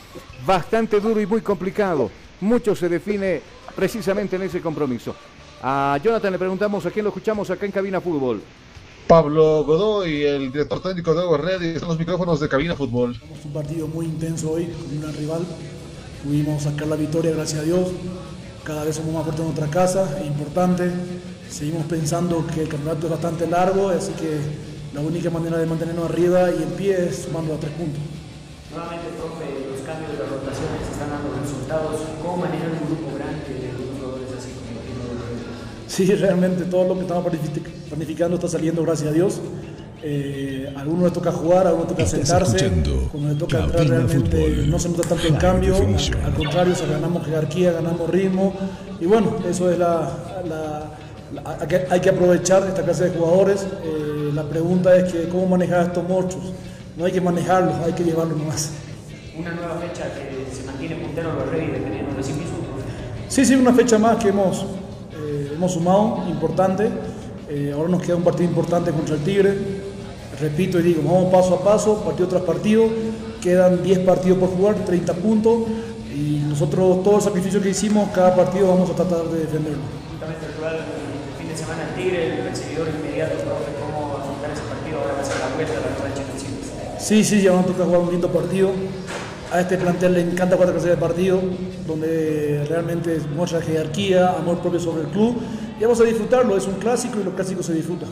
[0.45, 2.09] bastante duro y muy complicado.
[2.41, 3.41] Mucho se define
[3.75, 5.15] precisamente en ese compromiso.
[5.61, 8.41] A Jonathan le preguntamos a quién lo escuchamos acá en Cabina Fútbol.
[9.07, 13.17] Pablo Godoy, el director técnico de Always Ready, están los micrófonos de Cabina Fútbol.
[13.17, 15.41] Tenemos un partido muy intenso hoy con un gran rival.
[16.25, 17.87] Pudimos sacar la victoria, gracias a Dios.
[18.65, 20.91] Cada vez somos más fuertes en nuestra casa, es importante.
[21.49, 24.41] Seguimos pensando que el campeonato es bastante largo, así que
[24.93, 28.01] la única manera de mantenernos arriba y en pie es sumando a tres puntos.
[28.75, 32.01] Nuevamente, profe, los cambios de las rotaciones están dando resultados.
[32.21, 32.76] ¿Cómo manejar
[35.97, 39.41] Sí, realmente todo lo que estamos planific- planificando está saliendo, gracias a Dios.
[40.03, 43.09] Eh, a algunos les toca jugar, a algunos les toca Estás sentarse.
[43.11, 44.69] Cuando les toca entrar, realmente Fútbol.
[44.69, 45.75] no se nota tanto el cambio.
[46.23, 48.53] Al contrario, se ganamos jerarquía, ganamos ritmo.
[49.01, 50.11] Y bueno, eso es la.
[50.47, 50.91] la-
[51.33, 53.65] la- hay, que, hay que aprovechar esta clase de jugadores.
[53.83, 56.53] Eh, la pregunta es que cómo manejar a estos monstruos.
[56.95, 58.69] No hay que manejarlos, hay que llevarlos más.
[59.37, 62.57] Una nueva fecha que se mantiene puntero los Reyes dependiendo de sí mismo.
[63.29, 64.65] Sí, sí, una fecha más que hemos,
[65.57, 66.89] hemos sumado, importante.
[67.49, 69.57] Eh, ahora nos queda un partido importante contra el Tigre.
[70.39, 72.85] Repito y digo, vamos paso a paso, partido tras partido.
[73.41, 75.63] Quedan 10 partidos por jugar, 30 puntos.
[76.13, 79.81] Y nosotros, todo el sacrificio que hicimos, cada partido vamos a tratar de defenderlo.
[80.11, 85.01] Justamente el fin de semana el Tigre, el perseguidor inmediato, profe, ¿cómo afrontar ese partido?
[85.01, 86.23] Ahora va a ser la vuelta a la revancha.
[86.99, 88.71] Sí, sí, ya nos toca jugar un lindo partido.
[89.51, 91.39] A este plantel le encanta cuatro clases de partido,
[91.85, 95.37] donde realmente muestra jerarquía, amor propio sobre el club.
[95.79, 98.09] Y vamos a disfrutarlo, es un clásico y los clásicos se disfrutan.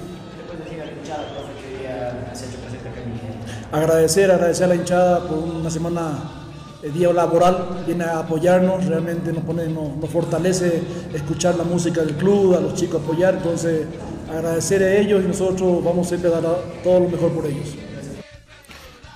[3.72, 6.20] Agradecer, agradecer a la hinchada por una semana,
[6.82, 10.82] el día laboral, viene a apoyarnos, realmente nos, pone, nos, nos fortalece
[11.14, 13.88] escuchar la música del club, a los chicos apoyar, entonces
[14.32, 17.76] agradecer a ellos y nosotros vamos siempre a dar todo lo mejor por ellos.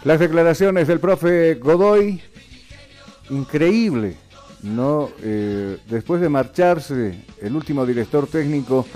[0.04, 2.22] Las declaraciones del profe Godoy,
[3.30, 4.16] increíble,
[4.64, 5.10] ¿no?
[5.22, 8.88] Eh, después de marcharse el último director técnico,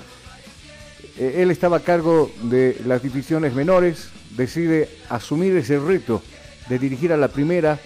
[1.18, 6.22] eh, él estaba a cargo de las divisiones menores, decide asumir ese reto
[6.70, 7.78] de dirigir a la primera,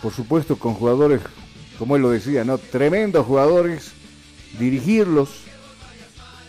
[0.00, 1.22] por supuesto con jugadores,
[1.80, 2.58] como él lo decía, ¿no?
[2.58, 3.90] Tremendos jugadores,
[4.58, 5.30] dirigirlos.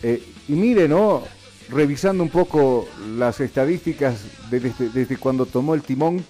[0.03, 1.23] eh, y mire, ¿no?
[1.69, 2.87] Revisando un poco
[3.17, 6.23] las estadísticas de- desde, desde cuando tomó el timón,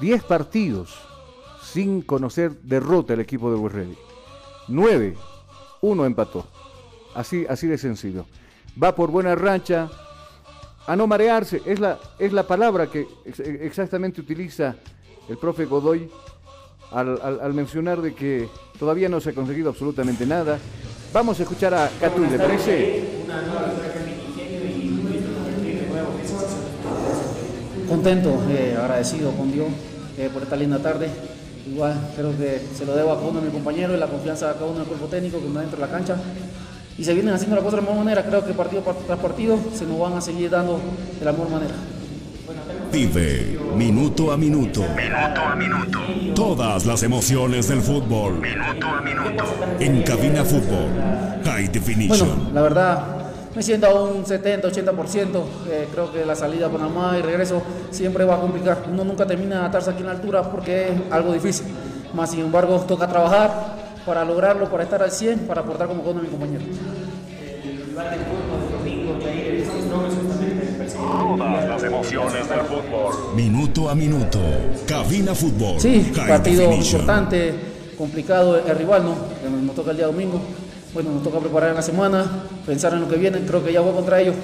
[0.00, 0.94] 10 partidos
[1.62, 3.96] sin conocer derrota el equipo de Burrelli.
[4.68, 5.16] 9,
[5.82, 6.46] uno empató.
[7.14, 8.26] Así, así de sencillo.
[8.80, 9.88] Va por buena racha,
[10.86, 14.76] a no marearse, es la, es la palabra que ex- exactamente utiliza
[15.28, 16.10] el profe Godoy
[16.90, 20.58] al, al- al mencionar de que todavía no se ha conseguido absolutamente nada.
[21.12, 23.02] Vamos a escuchar a Catuy, ¿le parece?
[27.88, 29.68] Contento, eh, agradecido con Dios
[30.18, 31.08] eh, por esta linda tarde.
[31.70, 34.50] Igual creo que se lo debo a cada uno de mis compañeros y la confianza
[34.50, 36.16] a cada uno del cuerpo técnico que da dentro de la cancha.
[36.98, 38.24] Y se vienen haciendo las cosas de la mejor manera.
[38.24, 40.80] Creo que partido par- tras partido se nos van a seguir dando
[41.18, 41.74] de la mejor manera.
[42.92, 44.80] Vive minuto a minuto.
[44.96, 45.98] Minuto a minuto.
[46.34, 48.40] Todas las emociones del fútbol.
[48.40, 49.44] Minuto a minuto.
[49.78, 50.88] En cabina fútbol.
[51.44, 52.28] High definition.
[52.28, 53.04] Bueno, la verdad
[53.54, 55.42] me siento a un 70-80%.
[55.68, 58.84] Eh, creo que la salida a Panamá y regreso siempre va a complicar.
[58.90, 61.66] Uno nunca termina de atarse aquí en la altura porque es algo difícil.
[62.14, 63.76] Más sin embargo, toca trabajar
[64.06, 66.64] para lograrlo, para estar al 100, para aportar como de mis compañeros.
[66.64, 69.18] El del turno del domingo,
[69.90, 71.67] no es justamente
[71.98, 73.34] emociones del fútbol.
[73.34, 74.38] Minuto a minuto.
[74.86, 75.80] Cabina fútbol.
[75.80, 77.00] Sí, partido definition.
[77.00, 77.54] importante,
[77.96, 79.16] complicado el rival, ¿no?
[79.62, 80.40] Nos toca el día domingo.
[80.94, 83.40] Bueno, nos toca preparar en la semana, pensar en lo que viene.
[83.40, 84.36] Creo que ya voy contra ellos.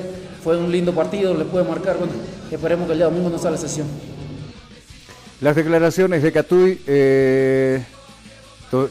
[0.42, 1.96] Fue un lindo partido, le puede marcar.
[1.96, 2.12] Bueno,
[2.50, 3.86] esperemos que el día domingo no sea la sesión.
[5.40, 7.82] Las declaraciones de Catuy eh,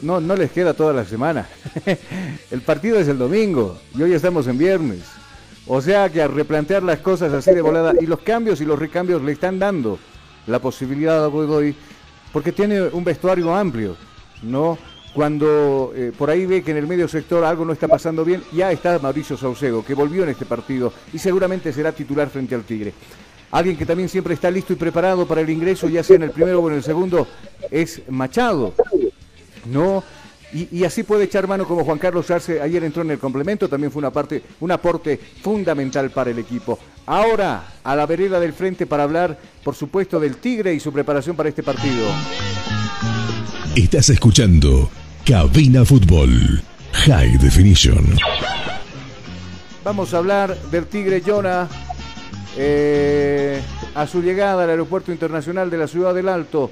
[0.02, 1.46] no, no les queda toda la semana.
[2.50, 5.00] el partido es el domingo y hoy estamos en viernes.
[5.66, 8.78] O sea que a replantear las cosas así de volada y los cambios y los
[8.78, 9.98] recambios le están dando
[10.46, 11.74] la posibilidad a Godoy
[12.32, 13.96] porque tiene un vestuario amplio,
[14.42, 14.76] ¿no?
[15.14, 18.42] Cuando eh, por ahí ve que en el medio sector algo no está pasando bien,
[18.52, 22.64] ya está Mauricio Saucedo, que volvió en este partido y seguramente será titular frente al
[22.64, 22.92] Tigre.
[23.52, 26.32] Alguien que también siempre está listo y preparado para el ingreso, ya sea en el
[26.32, 27.28] primero o en el segundo,
[27.70, 28.74] es Machado.
[29.66, 30.02] ¿no?
[30.54, 33.68] Y, y así puede echar mano como Juan Carlos Arce ayer entró en el complemento,
[33.68, 36.78] también fue una parte, un aporte fundamental para el equipo.
[37.06, 41.36] Ahora, a la vereda del frente para hablar, por supuesto, del Tigre y su preparación
[41.36, 42.06] para este partido.
[43.76, 44.88] Estás escuchando
[45.26, 48.16] Cabina Fútbol High Definition.
[49.82, 51.68] Vamos a hablar del Tigre Jonah
[52.56, 53.60] eh,
[53.94, 56.70] a su llegada al Aeropuerto Internacional de la Ciudad del Alto.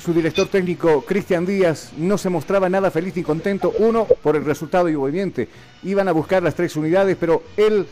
[0.00, 3.74] Su director técnico, Cristian Díaz, no se mostraba nada feliz ni contento.
[3.80, 5.46] Uno, por el resultado y obviamente
[5.82, 7.86] iban a buscar las tres unidades, pero él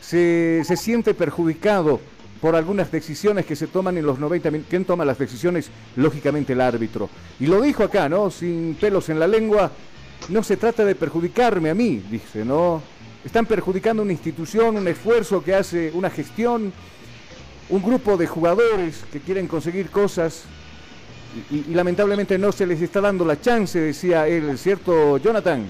[0.00, 1.98] se, se siente perjudicado
[2.40, 4.70] por algunas decisiones que se toman en los 90 minutos.
[4.70, 5.68] ¿Quién toma las decisiones?
[5.96, 7.10] Lógicamente el árbitro.
[7.40, 8.30] Y lo dijo acá, ¿no?
[8.30, 9.72] Sin pelos en la lengua.
[10.28, 12.80] No se trata de perjudicarme a mí, dice, ¿no?
[13.24, 16.72] Están perjudicando una institución, un esfuerzo que hace una gestión,
[17.68, 20.44] un grupo de jugadores que quieren conseguir cosas
[21.50, 25.66] y, lamentablemente no se les está dando la chance, decía él, ¿cierto, Jonathan?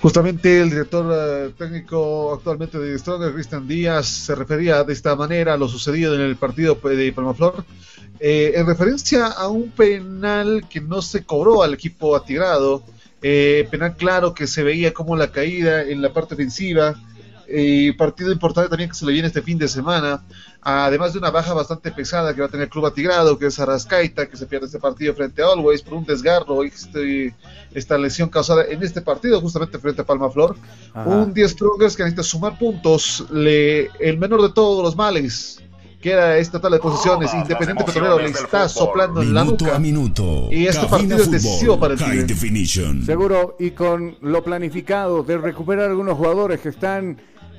[0.00, 5.54] Justamente el director eh, técnico actualmente de Stronger, Cristian Díaz, se refería de esta manera
[5.54, 7.64] a lo sucedido en el partido de Palmaflor,
[8.18, 12.82] eh, en referencia a un penal que no se cobró al equipo atigrado,
[13.20, 16.96] eh, penal claro que se veía como la caída en la parte ofensiva
[17.48, 20.22] Y partido importante también que se le viene este fin de semana,
[20.60, 23.58] además de una baja bastante pesada que va a tener el Club Atigrado, que es
[23.58, 27.34] Arrascaita, que se pierde este partido frente a Always por un desgarro, este,
[27.74, 30.56] esta lesión causada en este partido, justamente frente a Palma Flor.
[30.94, 31.08] Ajá.
[31.08, 35.58] Un 10 Strongers que necesita sumar puntos, le, el menor de todos los males,
[36.00, 39.76] que era esta tabla de posiciones, Independiente Petrolero le está soplando en la Minuto nuca.
[39.76, 40.48] a minuto.
[40.50, 43.02] Y este Cabina partido es Fútbol, decisivo para el Tigre.
[43.06, 47.18] Seguro, y con lo planificado de recuperar algunos jugadores que están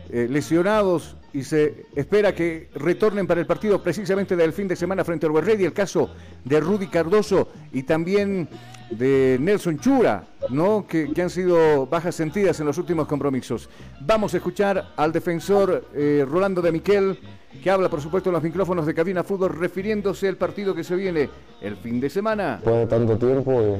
[0.09, 5.03] eh, lesionados y se espera que retornen para el partido precisamente del fin de semana
[5.03, 6.11] frente al Ready, el caso
[6.45, 8.47] de Rudy Cardoso y también
[8.91, 10.85] de Nelson Chura, ¿no?
[10.87, 13.69] que, que han sido bajas sentidas en los últimos compromisos.
[14.01, 17.17] Vamos a escuchar al defensor eh, Rolando de Miquel,
[17.63, 20.95] que habla por supuesto en los micrófonos de Cabina Fútbol, refiriéndose al partido que se
[20.95, 21.29] viene
[21.61, 22.55] el fin de semana.
[22.57, 23.79] Después de tanto tiempo eh,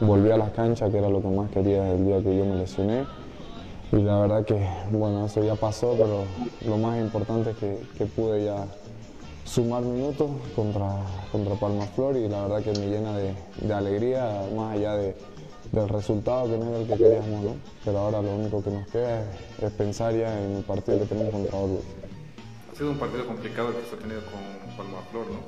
[0.00, 2.56] volví a las canchas, que era lo que más quería el día que yo me
[2.56, 3.04] lesioné.
[3.92, 6.24] Y la verdad que, bueno, eso ya pasó, pero
[6.66, 8.64] lo más importante es que, que pude ya
[9.44, 10.96] sumar minutos contra,
[11.30, 15.14] contra Palma Flor y la verdad que me llena de, de alegría, más allá de-
[15.72, 17.54] del resultado que no era el que queríamos, ¿no?
[17.84, 21.06] Pero ahora lo único que nos queda es, es pensar ya en el partido que
[21.06, 21.80] tenemos contra Orlando.
[22.70, 25.38] Ha sido un partido complicado el que se ha tenido con Palma Flor, ¿no?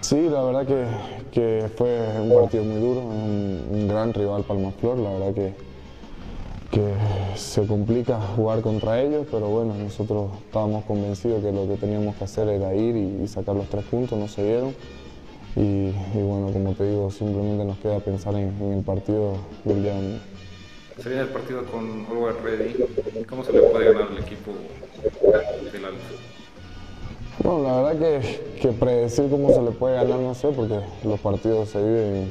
[0.00, 0.86] Sí, la verdad que,
[1.32, 5.54] que fue un partido muy duro, un, un gran rival Palma Flor, la verdad que,
[6.70, 6.92] que
[7.34, 12.24] se complica jugar contra ellos, pero bueno, nosotros estábamos convencidos que lo que teníamos que
[12.24, 14.74] hacer era ir y, y sacar los tres puntos, no se dieron.
[15.56, 19.32] Y, y bueno, como te digo, simplemente nos queda pensar en, en el partido
[19.64, 20.20] del día mañana.
[21.02, 23.24] Se viene el partido con Always Ready.
[23.28, 24.50] ¿Cómo se le puede ganar al equipo
[25.72, 25.98] del Alto?
[27.42, 31.18] Bueno, la verdad que, que predecir cómo se le puede ganar no sé, porque los
[31.20, 32.30] partidos se viven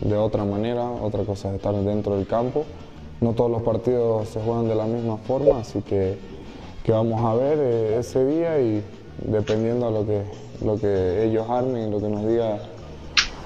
[0.00, 2.64] de otra manera, otra cosa es estar dentro del campo.
[3.20, 6.18] No todos los partidos se juegan de la misma forma, así que,
[6.84, 8.82] que vamos a ver eh, ese día y
[9.24, 10.22] dependiendo a lo que,
[10.64, 12.58] lo que ellos armen, lo que nos diga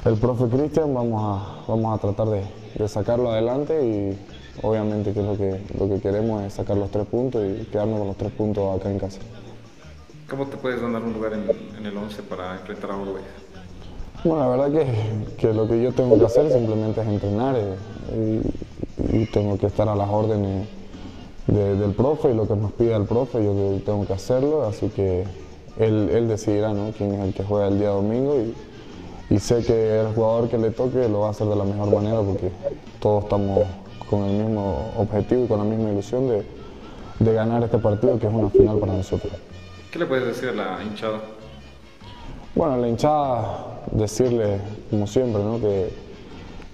[0.04, 2.42] el profe Cristian, vamos a, vamos a tratar de,
[2.74, 4.18] de sacarlo adelante y
[4.62, 8.08] obviamente que lo que, lo que queremos es sacar los tres puntos y quedarnos con
[8.08, 9.20] los tres puntos acá en casa.
[10.28, 11.44] ¿Cómo te puedes ganar un lugar en,
[11.76, 13.24] en el 11 para enfrentar a Always?
[14.22, 18.42] Bueno, la verdad que, que lo que yo tengo que hacer simplemente es entrenar eh,
[18.44, 18.69] y,
[19.12, 20.66] y tengo que estar a las órdenes
[21.46, 23.52] de- del profe y lo que nos pida el profe, yo
[23.84, 25.24] tengo que hacerlo, así que
[25.78, 26.90] él, él decidirá ¿no?
[26.96, 28.54] quién es el que juega el día domingo y,
[29.34, 31.92] y sé que el jugador que le toque lo va a hacer de la mejor
[31.94, 32.50] manera porque
[33.00, 33.60] todos estamos
[34.08, 36.44] con el mismo objetivo y con la misma ilusión de,
[37.20, 39.32] de ganar este partido que es una final para nosotros.
[39.92, 41.20] ¿Qué le puedes decir a la hinchada?
[42.54, 44.58] Bueno, a la hinchada decirle,
[44.90, 45.60] como siempre, ¿no?
[45.60, 45.90] que,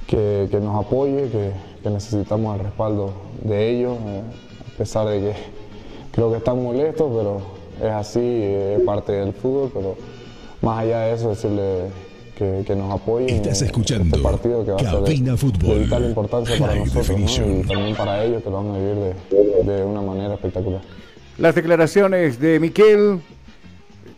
[0.06, 1.50] que, que nos apoye, que,
[1.82, 4.22] que necesitamos el respaldo de ellos, eh,
[4.74, 5.32] a pesar de que
[6.12, 7.40] creo que están molestos, pero
[7.86, 9.96] es así, eh, es parte del fútbol, pero
[10.62, 11.84] más allá de eso, decirle
[12.36, 15.36] que, que nos apoyen Estás en escuchando este partido que va a ser de, Cabina
[15.36, 15.68] Fútbol.
[15.68, 18.94] de vital importancia para High nosotros y también para ellos que lo van a vivir
[19.64, 20.80] de, de una manera espectacular.
[21.38, 23.20] Las declaraciones de Miquel,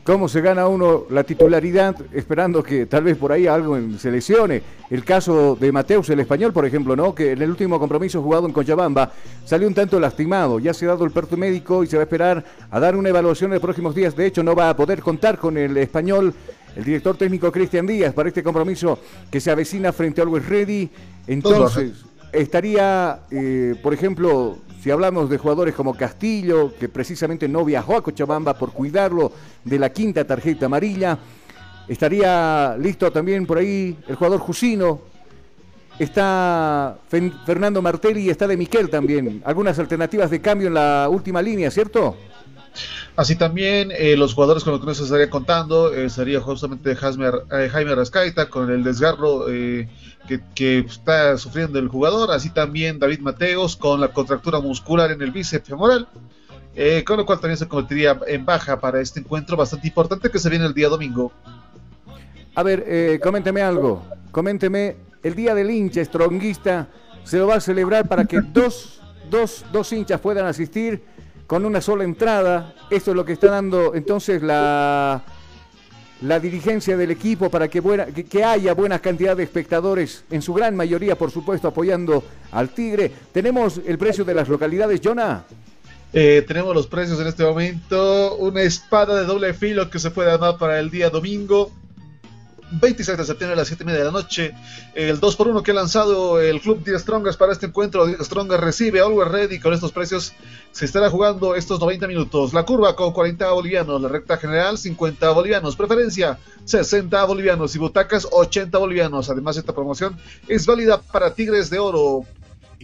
[0.09, 4.62] cómo se gana uno la titularidad, esperando que tal vez por ahí algo se lesione.
[4.88, 7.14] El caso de Mateus, el español, por ejemplo, ¿no?
[7.14, 9.12] que en el último compromiso jugado en Cochabamba
[9.44, 10.61] salió un tanto lastimado.
[10.61, 13.11] Ya se ha dado el parte médico y se va a esperar a dar una
[13.11, 14.16] evaluación en los próximos días.
[14.16, 16.32] De hecho, no va a poder contar con el español.
[16.74, 18.98] El director técnico Cristian Díaz para este compromiso
[19.30, 20.88] que se avecina frente a Always Ready.
[21.26, 21.92] Entonces,
[22.32, 28.03] estaría, eh, por ejemplo, si hablamos de jugadores como Castillo, que precisamente no viajó a
[28.03, 29.33] Cochabamba por cuidarlo
[29.64, 31.18] de la quinta tarjeta amarilla,
[31.89, 35.01] estaría listo también por ahí el jugador Jusino,
[35.99, 36.97] está
[37.45, 39.43] Fernando Martelli y está de Miquel también.
[39.45, 42.16] Algunas alternativas de cambio en la última línea, ¿cierto?
[43.16, 46.95] Así también eh, los jugadores con los que no se estaría contando eh, sería justamente
[46.95, 53.20] Jaime, eh, Jaime Rascaita con el desgarro que, está sufriendo el jugador, así también David
[53.20, 56.07] Mateos con la contractura muscular en el bíceps femoral,
[57.05, 60.51] con lo cual también se convertiría en baja para este encuentro bastante importante que se
[60.51, 61.33] viene el día domingo.
[62.55, 64.05] A ver, coménteme algo.
[64.31, 66.89] Coménteme, el día del hincha stronguista
[67.24, 69.01] se lo va a celebrar para que dos,
[69.31, 71.03] dos, dos hinchas puedan asistir
[71.49, 72.74] con una sola entrada.
[72.90, 75.24] Esto es lo que está dando entonces la,
[76.20, 77.82] la dirigencia del equipo para que,
[78.30, 82.22] que, haya buena cantidad de espectadores, en su gran mayoría, por supuesto, apoyando
[82.53, 83.11] al Tigre.
[83.32, 85.44] Tenemos el precio de las localidades, Jonah.
[86.12, 88.36] Eh, tenemos los precios en este momento.
[88.36, 91.72] Una espada de doble filo que se puede armar para el día domingo.
[92.71, 94.55] 26 de septiembre a las 7 y media de la noche.
[94.95, 98.07] El 2 por 1 que ha lanzado el club The Strongest para este encuentro.
[98.07, 100.33] The Strongest recibe Always Ready con estos precios.
[100.73, 102.53] Se estará jugando estos 90 minutos.
[102.53, 104.01] La curva con 40 bolivianos.
[104.03, 105.77] La recta general 50 bolivianos.
[105.77, 107.75] Preferencia 60 bolivianos.
[107.75, 109.31] Y butacas 80 bolivianos.
[109.31, 110.16] Además, esta promoción
[110.47, 112.23] es válida para Tigres de Oro.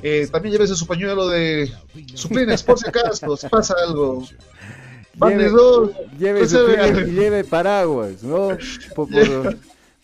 [0.02, 1.72] Eh, también llévese su pañuelo de
[2.14, 4.26] suplines por si acaso, si pasa algo.
[5.28, 5.44] Lleve,
[6.18, 6.44] lleve
[7.12, 8.48] lleve paraguas, ¿no?
[8.96, 9.56] Por, por-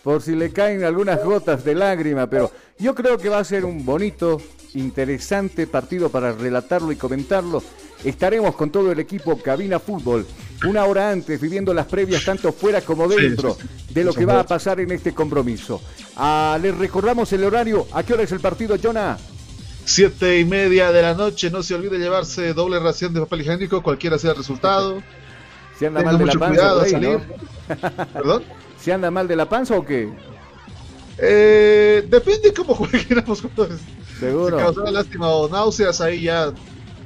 [0.03, 3.65] por si le caen algunas gotas de lágrima, pero yo creo que va a ser
[3.65, 4.41] un bonito,
[4.75, 7.63] interesante partido para relatarlo y comentarlo.
[8.05, 10.27] Estaremos con todo el equipo Cabina Fútbol
[10.65, 13.95] una hora antes viviendo las previas tanto fuera como dentro sí, sí.
[13.95, 15.83] de lo que va a pasar en este compromiso.
[16.17, 17.87] Ah, les recordamos el horario.
[17.93, 19.19] ¿A qué hora es el partido, Jonah?
[19.85, 21.51] Siete y media de la noche.
[21.51, 25.03] No se olvide llevarse doble ración de papel higiénico, cualquiera sea el resultado.
[25.79, 28.07] ¿Se anda Tenga mal de la mucho panza cuidado ahí, no?
[28.13, 28.45] ¿Perdón?
[28.83, 30.11] ¿Se anda mal de la panza o qué?
[31.19, 33.81] Eh, depende cómo jueguen ambos jugadores.
[34.19, 34.59] Seguro.
[34.59, 36.53] Si causará lástima o náuseas, ahí ya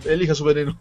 [0.05, 0.79] elija su veneno.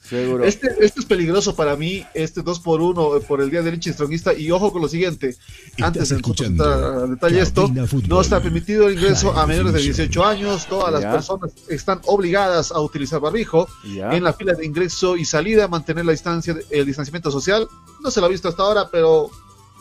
[0.00, 0.44] Seguro.
[0.44, 3.92] Este, este es peligroso para mí, este 2 por 1 por el día del hincha
[3.92, 4.32] strongista.
[4.34, 5.34] Y ojo con lo siguiente:
[5.82, 7.68] antes de al detalle esto,
[8.06, 10.06] no está permitido el ingreso a menores de Definition.
[10.08, 10.66] 18 años.
[10.68, 11.10] Todas las Ya.
[11.10, 13.66] personas están obligadas a utilizar barbijo.
[13.84, 14.12] Ya.
[14.12, 17.66] En la fila de ingreso y salida, mantener la distancia, el distanciamiento social.
[18.00, 19.28] No se lo ha visto hasta ahora, pero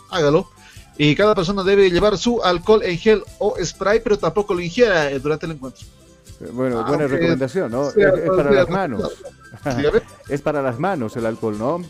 [0.09, 0.49] hágalo.
[0.97, 5.11] Y cada persona debe llevar su alcohol en gel o spray, pero tampoco lo ingiera
[5.11, 5.85] eh, durante el encuentro.
[6.53, 7.89] Bueno, Ah, buena recomendación, ¿no?
[7.89, 9.11] Es, es para las manos.
[10.29, 11.81] Es para las manos el alcohol, ¿no?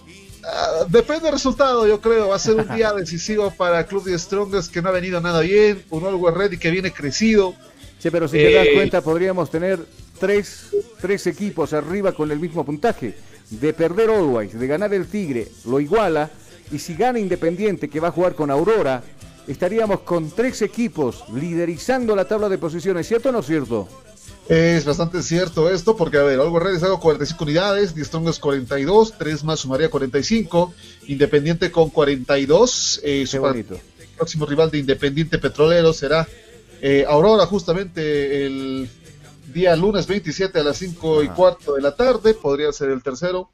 [0.43, 2.30] Ah, depende del resultado, yo creo.
[2.30, 5.39] Va a ser un día decisivo para Club de Strongest que no ha venido nada
[5.41, 5.84] bien.
[5.89, 7.56] Un Always Ready que viene crecido.
[7.99, 9.80] Sí, pero si te das Eh, cuenta, podríamos tener
[10.20, 10.68] tres,
[11.01, 13.16] tres equipos arriba con el mismo puntaje.
[13.49, 16.30] De perder Always, de ganar el Tigre, lo iguala.
[16.72, 19.03] Y si gana Independiente, que va a jugar con Aurora,
[19.47, 23.88] estaríamos con tres equipos liderizando la tabla de posiciones, ¿cierto o no es cierto?
[24.47, 29.13] Es bastante cierto esto, porque a ver, Always Ready sacó 45 unidades, The Strongest 42,
[29.18, 30.74] 3 más sumaría 45,
[31.07, 33.80] Independiente con 42, eh, su bonito.
[34.16, 36.28] próximo rival de Independiente Petrolero será
[36.82, 38.88] eh, Aurora justamente el
[39.51, 43.49] día lunes 27 a las 5 y cuarto de la tarde, podría ser el tercero.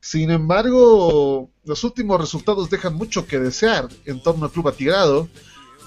[0.00, 5.28] Sin embargo, los últimos resultados dejan mucho que desear en torno al Club Atigrado.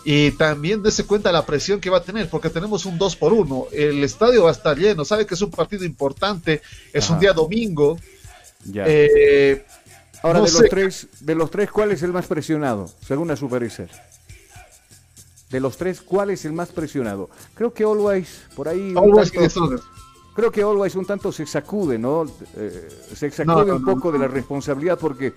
[0.06, 3.34] Y también dése cuenta la presión que va a tener, porque tenemos un 2 por
[3.34, 6.62] 1 El estadio va a estar lleno, sabe que es un partido importante,
[6.94, 7.14] es Ajá.
[7.16, 7.98] un día domingo.
[8.64, 8.86] Ya.
[8.88, 9.66] Eh,
[10.24, 10.62] Ahora, no de, sé.
[10.62, 13.90] los tres, de los tres, ¿cuál es el más presionado, según a su parecer?
[15.50, 17.30] De los tres, ¿cuál es el más presionado?
[17.54, 18.94] Creo que Always, por ahí...
[18.96, 19.99] Always tanto- y.
[20.40, 22.26] Creo que Always un tanto se sacude, ¿no?
[22.56, 25.34] Eh, se sacude No, un no, poco de la responsabilidad porque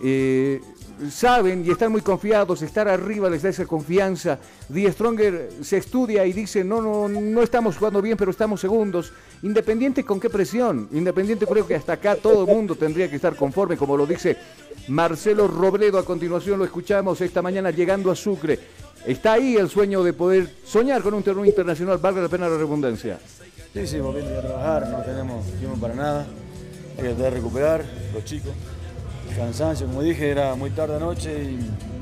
[0.00, 0.60] eh,
[1.08, 4.40] saben y están muy confiados, estar arriba les da esa confianza.
[4.68, 9.12] Die Stronger se estudia y dice, no, no, no estamos jugando bien, pero estamos segundos.
[9.44, 10.88] Independiente con qué presión.
[10.90, 14.36] Independiente creo que hasta acá todo el mundo tendría que estar conforme, como lo dice
[14.88, 15.96] Marcelo Robledo.
[15.96, 18.58] A continuación lo escuchamos esta mañana llegando a Sucre.
[19.06, 22.58] Está ahí el sueño de poder soñar con un torneo internacional, valga la pena la
[22.58, 23.20] redundancia.
[23.74, 26.26] Sí, sí, volviendo a trabajar, no tenemos tiempo para nada.
[26.96, 28.52] Hay que tratar recuperar, los chicos.
[29.36, 31.58] Cansancio, como dije, era muy tarde anoche y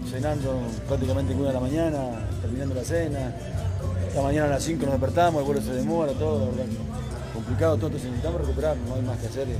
[0.06, 3.34] cenando prácticamente una de la mañana, terminando la cena.
[4.06, 6.50] Esta mañana a las 5 nos despertamos, el vuelo se demora, todo,
[7.32, 9.56] complicado todo, entonces necesitamos recuperar, no hay más que hacer eh,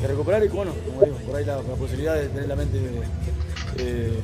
[0.00, 2.78] que recuperar y bueno, como digo, por ahí la, la posibilidad de tener la mente
[3.76, 4.18] eh,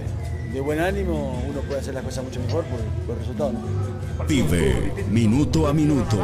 [0.54, 3.52] de buen ánimo, uno puede hacer las cosas mucho mejor por, por el resultado.
[3.52, 4.24] ¿no?
[4.26, 6.16] Vive minuto a minuto.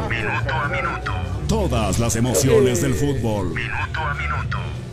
[1.47, 3.53] Todas las emociones del fútbol.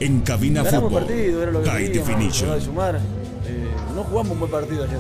[0.01, 1.05] En cabina Ganamos fútbol.
[1.07, 2.41] partido, era lo que High queríamos, definition.
[2.49, 2.97] tratar de sumar.
[2.97, 4.99] Eh, no jugamos un buen partido ayer.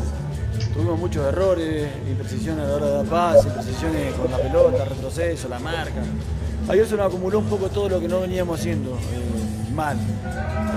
[0.72, 5.48] Tuvimos muchos errores, imprecisiones a la hora de dar paz, imprecisiones con la pelota, retroceso,
[5.48, 6.00] la marca.
[6.68, 9.96] Ayer se nos acumuló un poco todo lo que no veníamos haciendo eh, mal.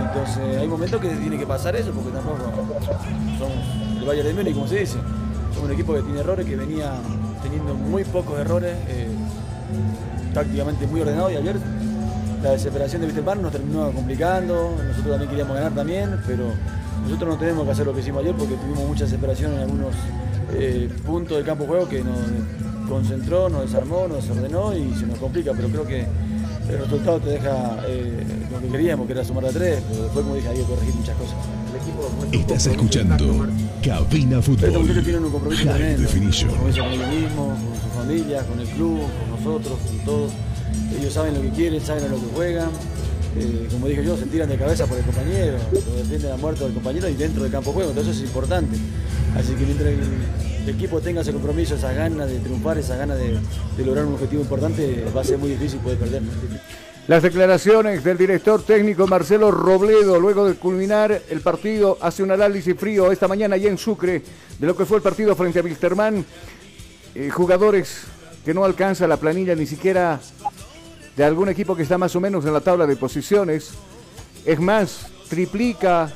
[0.07, 2.38] Entonces hay momentos que tiene que pasar eso porque tampoco
[2.82, 4.98] somos el Bayern de Múnich, como se dice.
[5.54, 6.94] Somos un equipo que tiene errores, que venía
[7.42, 9.08] teniendo muy pocos errores, eh,
[10.34, 11.58] tácticamente muy ordenado y ayer
[12.42, 16.46] la desesperación de Wisterman nos terminó complicando, nosotros también queríamos ganar también, pero
[17.04, 19.96] nosotros no tenemos que hacer lo que hicimos ayer porque tuvimos mucha desesperación en algunos
[20.54, 22.18] eh, puntos del campo de juego que nos
[22.90, 26.08] concentró, nos desarmó, nos desordenó y se nos complica, pero creo que
[26.70, 30.24] el resultado te deja eh, lo que queríamos, que era sumar a tres, pero después
[30.24, 31.36] como dije hay que corregir muchas cosas.
[32.32, 33.47] Estás escuchando
[33.84, 34.72] Cabina Fútbol.
[34.72, 35.97] muchachos tienen un compromiso High.
[35.97, 36.49] Definition.
[36.51, 40.32] Con ellos mismos, con sus familias, con el club, con nosotros, con todos.
[40.97, 42.70] Ellos saben lo que quieren, saben a lo que juegan.
[43.38, 46.66] Eh, como dije yo, se tiran de cabeza por el compañero, lo defienden a muerto
[46.66, 48.76] del compañero y dentro del campo de juego, entonces eso es importante.
[49.38, 53.38] Así que mientras el equipo tenga ese compromiso, esa ganas de triunfar, esa ganas de,
[53.78, 56.22] de lograr un objetivo importante, va a ser muy difícil poder perder.
[57.08, 62.76] Las declaraciones del director técnico Marcelo Robledo, luego de culminar el partido, hace un análisis
[62.78, 64.22] frío esta mañana allá en Sucre
[64.60, 66.24] de lo que fue el partido frente a Wilstermann.
[67.16, 68.04] Eh, jugadores
[68.45, 70.22] que no alcanza la planilla ni siquiera
[71.18, 73.72] de algún equipo que está más o menos en la tabla de posiciones.
[74.45, 76.14] Es más, triplica,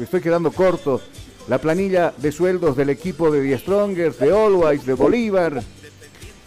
[0.00, 1.00] estoy quedando corto,
[1.46, 5.62] la planilla de sueldos del equipo de The Strongers, de Always, de Bolívar.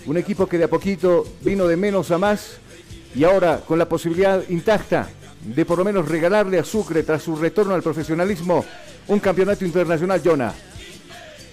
[0.05, 2.59] Un equipo que de a poquito vino de menos a más
[3.15, 5.09] y ahora con la posibilidad intacta
[5.41, 8.65] de por lo menos regalarle a Sucre tras su retorno al profesionalismo
[9.07, 10.53] un campeonato internacional, Jonah.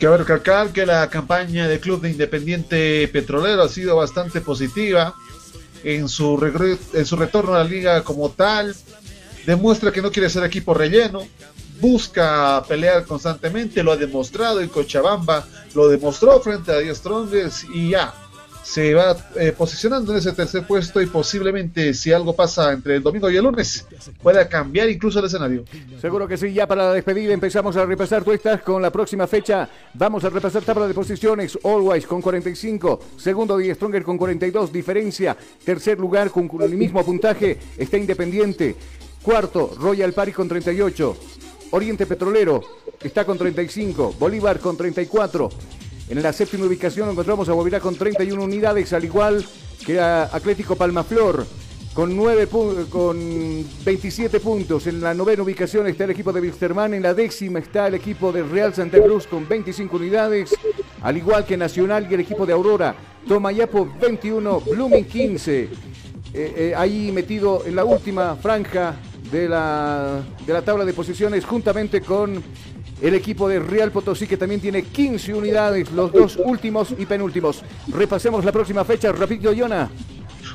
[0.00, 5.14] Cabe recalcar que la campaña del Club de Independiente Petrolero ha sido bastante positiva
[5.84, 8.74] en su, en su retorno a la liga como tal.
[9.46, 11.26] Demuestra que no quiere ser equipo relleno,
[11.80, 17.90] busca pelear constantemente, lo ha demostrado en Cochabamba, lo demostró frente a Dios Strongers y
[17.90, 18.14] ya,
[18.62, 23.02] se va eh, posicionando en ese tercer puesto y posiblemente si algo pasa entre el
[23.02, 23.86] domingo y el lunes
[24.22, 25.64] pueda cambiar incluso el escenario.
[26.00, 28.32] Seguro que sí, ya para la despedida empezamos a repasar, tú
[28.64, 33.74] con la próxima fecha, vamos a repasar tabla de posiciones, Always con 45, segundo Die
[33.74, 38.76] Stronger con 42, diferencia, tercer lugar con el mismo puntaje, está Independiente,
[39.22, 41.16] cuarto Royal Paris con 38,
[41.72, 42.62] Oriente Petrolero
[43.02, 45.50] está con 35, Bolívar con 34,
[46.08, 49.44] en la séptima ubicación encontramos a Bobirá con 31 unidades, al igual
[49.84, 51.46] que a Atlético Palmaflor
[51.94, 52.48] con, 9
[52.90, 54.86] con 27 puntos.
[54.86, 56.94] En la novena ubicación está el equipo de Wilstermann.
[56.94, 60.54] En la décima está el equipo de Real Santa Cruz con 25 unidades.
[61.02, 62.94] Al igual que Nacional y el equipo de Aurora.
[63.26, 65.62] Tomayapo 21, Blooming 15.
[65.62, 65.68] Eh,
[66.34, 68.96] eh, ahí metido en la última franja
[69.30, 72.42] de la, de la tabla de posiciones juntamente con
[73.02, 77.62] el equipo de Real Potosí que también tiene 15 unidades, los dos últimos y penúltimos.
[77.88, 79.90] Repasemos la próxima fecha, rápido, Yona.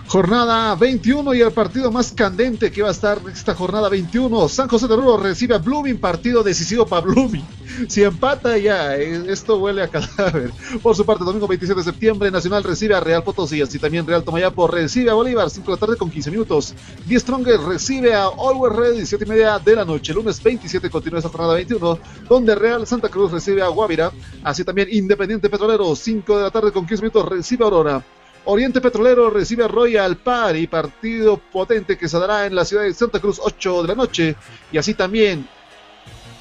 [0.08, 4.48] Jornada 21 y el partido más candente que va a estar esta jornada 21.
[4.48, 7.46] San José de Oro recibe a Blooming, partido decisivo para Blooming.
[7.90, 10.52] Si empata ya, eh, esto huele a cadáver.
[10.82, 14.24] Por su parte, domingo 27 de septiembre, Nacional recibe a Real Potosí, así también Real
[14.24, 16.74] Tomayapo recibe a Bolívar, 5 de la tarde con 15 minutos.
[17.06, 20.14] Die Stronger recibe a Always Ready, 7 y media de la noche.
[20.14, 24.12] Lunes 27 continúa esta jornada 21, donde Real Santa Cruz recibe a Guavira,
[24.44, 28.17] así también Independiente Petrolero, 5 de la tarde con 15 minutos recibe a Aurora.
[28.50, 32.94] Oriente Petrolero recibe a Royal Party, partido potente que se dará en la ciudad de
[32.94, 34.36] Santa Cruz 8 de la noche.
[34.72, 35.46] Y así también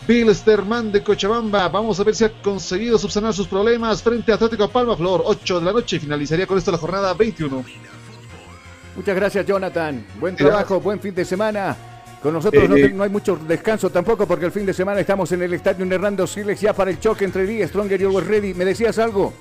[0.06, 1.68] Bilsterman de Cochabamba.
[1.68, 5.58] Vamos a ver si ha conseguido subsanar sus problemas frente a Atlético Palma Flor 8
[5.58, 5.98] de la noche.
[5.98, 7.64] Finalizaría con esto la jornada 21.
[8.94, 10.06] Muchas gracias Jonathan.
[10.20, 11.76] Buen trabajo, buen fin de semana.
[12.22, 15.30] Con nosotros no, Eh, no hay mucho descanso tampoco porque el fin de semana estamos
[15.32, 18.54] en el estadio Hernando Siles ya para el choque entre Díaz, Stronger y Always Ready.
[18.54, 19.34] ¿Me decías algo?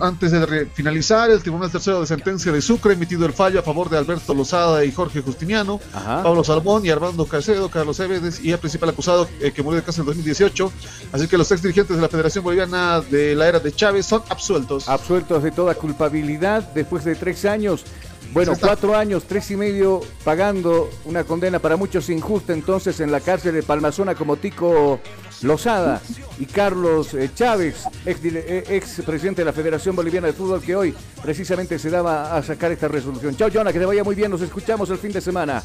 [0.00, 3.62] Antes de finalizar, el Tribunal Tercero de Sentencia de Sucre ha emitido el fallo a
[3.62, 8.50] favor de Alberto Lozada y Jorge Justiniano, Pablo Salmón y Armando Caicedo, Carlos Eves y
[8.50, 10.72] el principal acusado eh, que murió de cáncer en 2018.
[11.12, 14.22] Así que los ex dirigentes de la Federación Boliviana de la era de Chávez son
[14.28, 14.88] absueltos.
[14.88, 17.84] Absueltos de toda culpabilidad después de tres años.
[18.32, 23.20] Bueno, cuatro años, tres y medio pagando una condena para muchos injusta entonces en la
[23.20, 25.00] cárcel de Palmazona como Tico
[25.42, 26.02] Lozada
[26.38, 30.76] y Carlos eh, Chávez, ex, eh, ex presidente de la Federación Boliviana de Fútbol, que
[30.76, 33.34] hoy precisamente se daba a sacar esta resolución.
[33.36, 34.30] Chao, Jonah, que te vaya muy bien.
[34.30, 35.62] Nos escuchamos el fin de semana.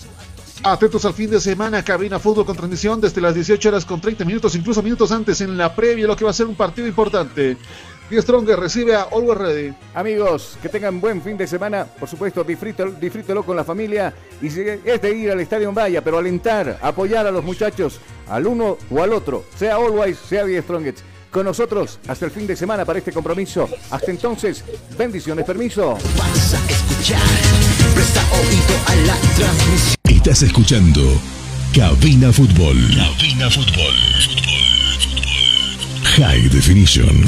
[0.64, 4.24] Atentos al fin de semana, cabina fútbol con transmisión desde las 18 horas con 30
[4.24, 7.58] minutos, incluso minutos antes en la previa, lo que va a ser un partido importante.
[8.14, 9.74] Die Stronger recibe a Always Ready.
[9.96, 11.84] Amigos, que tengan buen fin de semana.
[11.84, 14.14] Por supuesto, disfrútelo, disfrútelo con la familia.
[14.40, 18.00] Y si es de ir al estadio vaya, pero alentar, apoyar a los muchachos,
[18.30, 21.00] al uno o al otro, sea Always, sea The Strongest.
[21.32, 23.68] Con nosotros hasta el fin de semana para este compromiso.
[23.90, 24.64] Hasta entonces,
[24.96, 25.98] bendiciones, permiso.
[27.96, 29.96] Presta oído a la transmisión.
[30.04, 31.02] Estás escuchando
[31.76, 32.78] Cabina Fútbol.
[32.96, 33.96] Cabina Fútbol.
[36.16, 37.28] High Definition.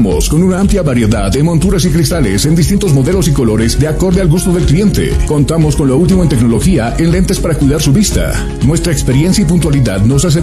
[0.01, 4.19] Con una amplia variedad de monturas y cristales en distintos modelos y colores de acorde
[4.19, 5.15] al gusto del cliente.
[5.27, 8.33] Contamos con lo último en tecnología en lentes para cuidar su vista.
[8.65, 10.39] Nuestra experiencia y puntualidad nos hace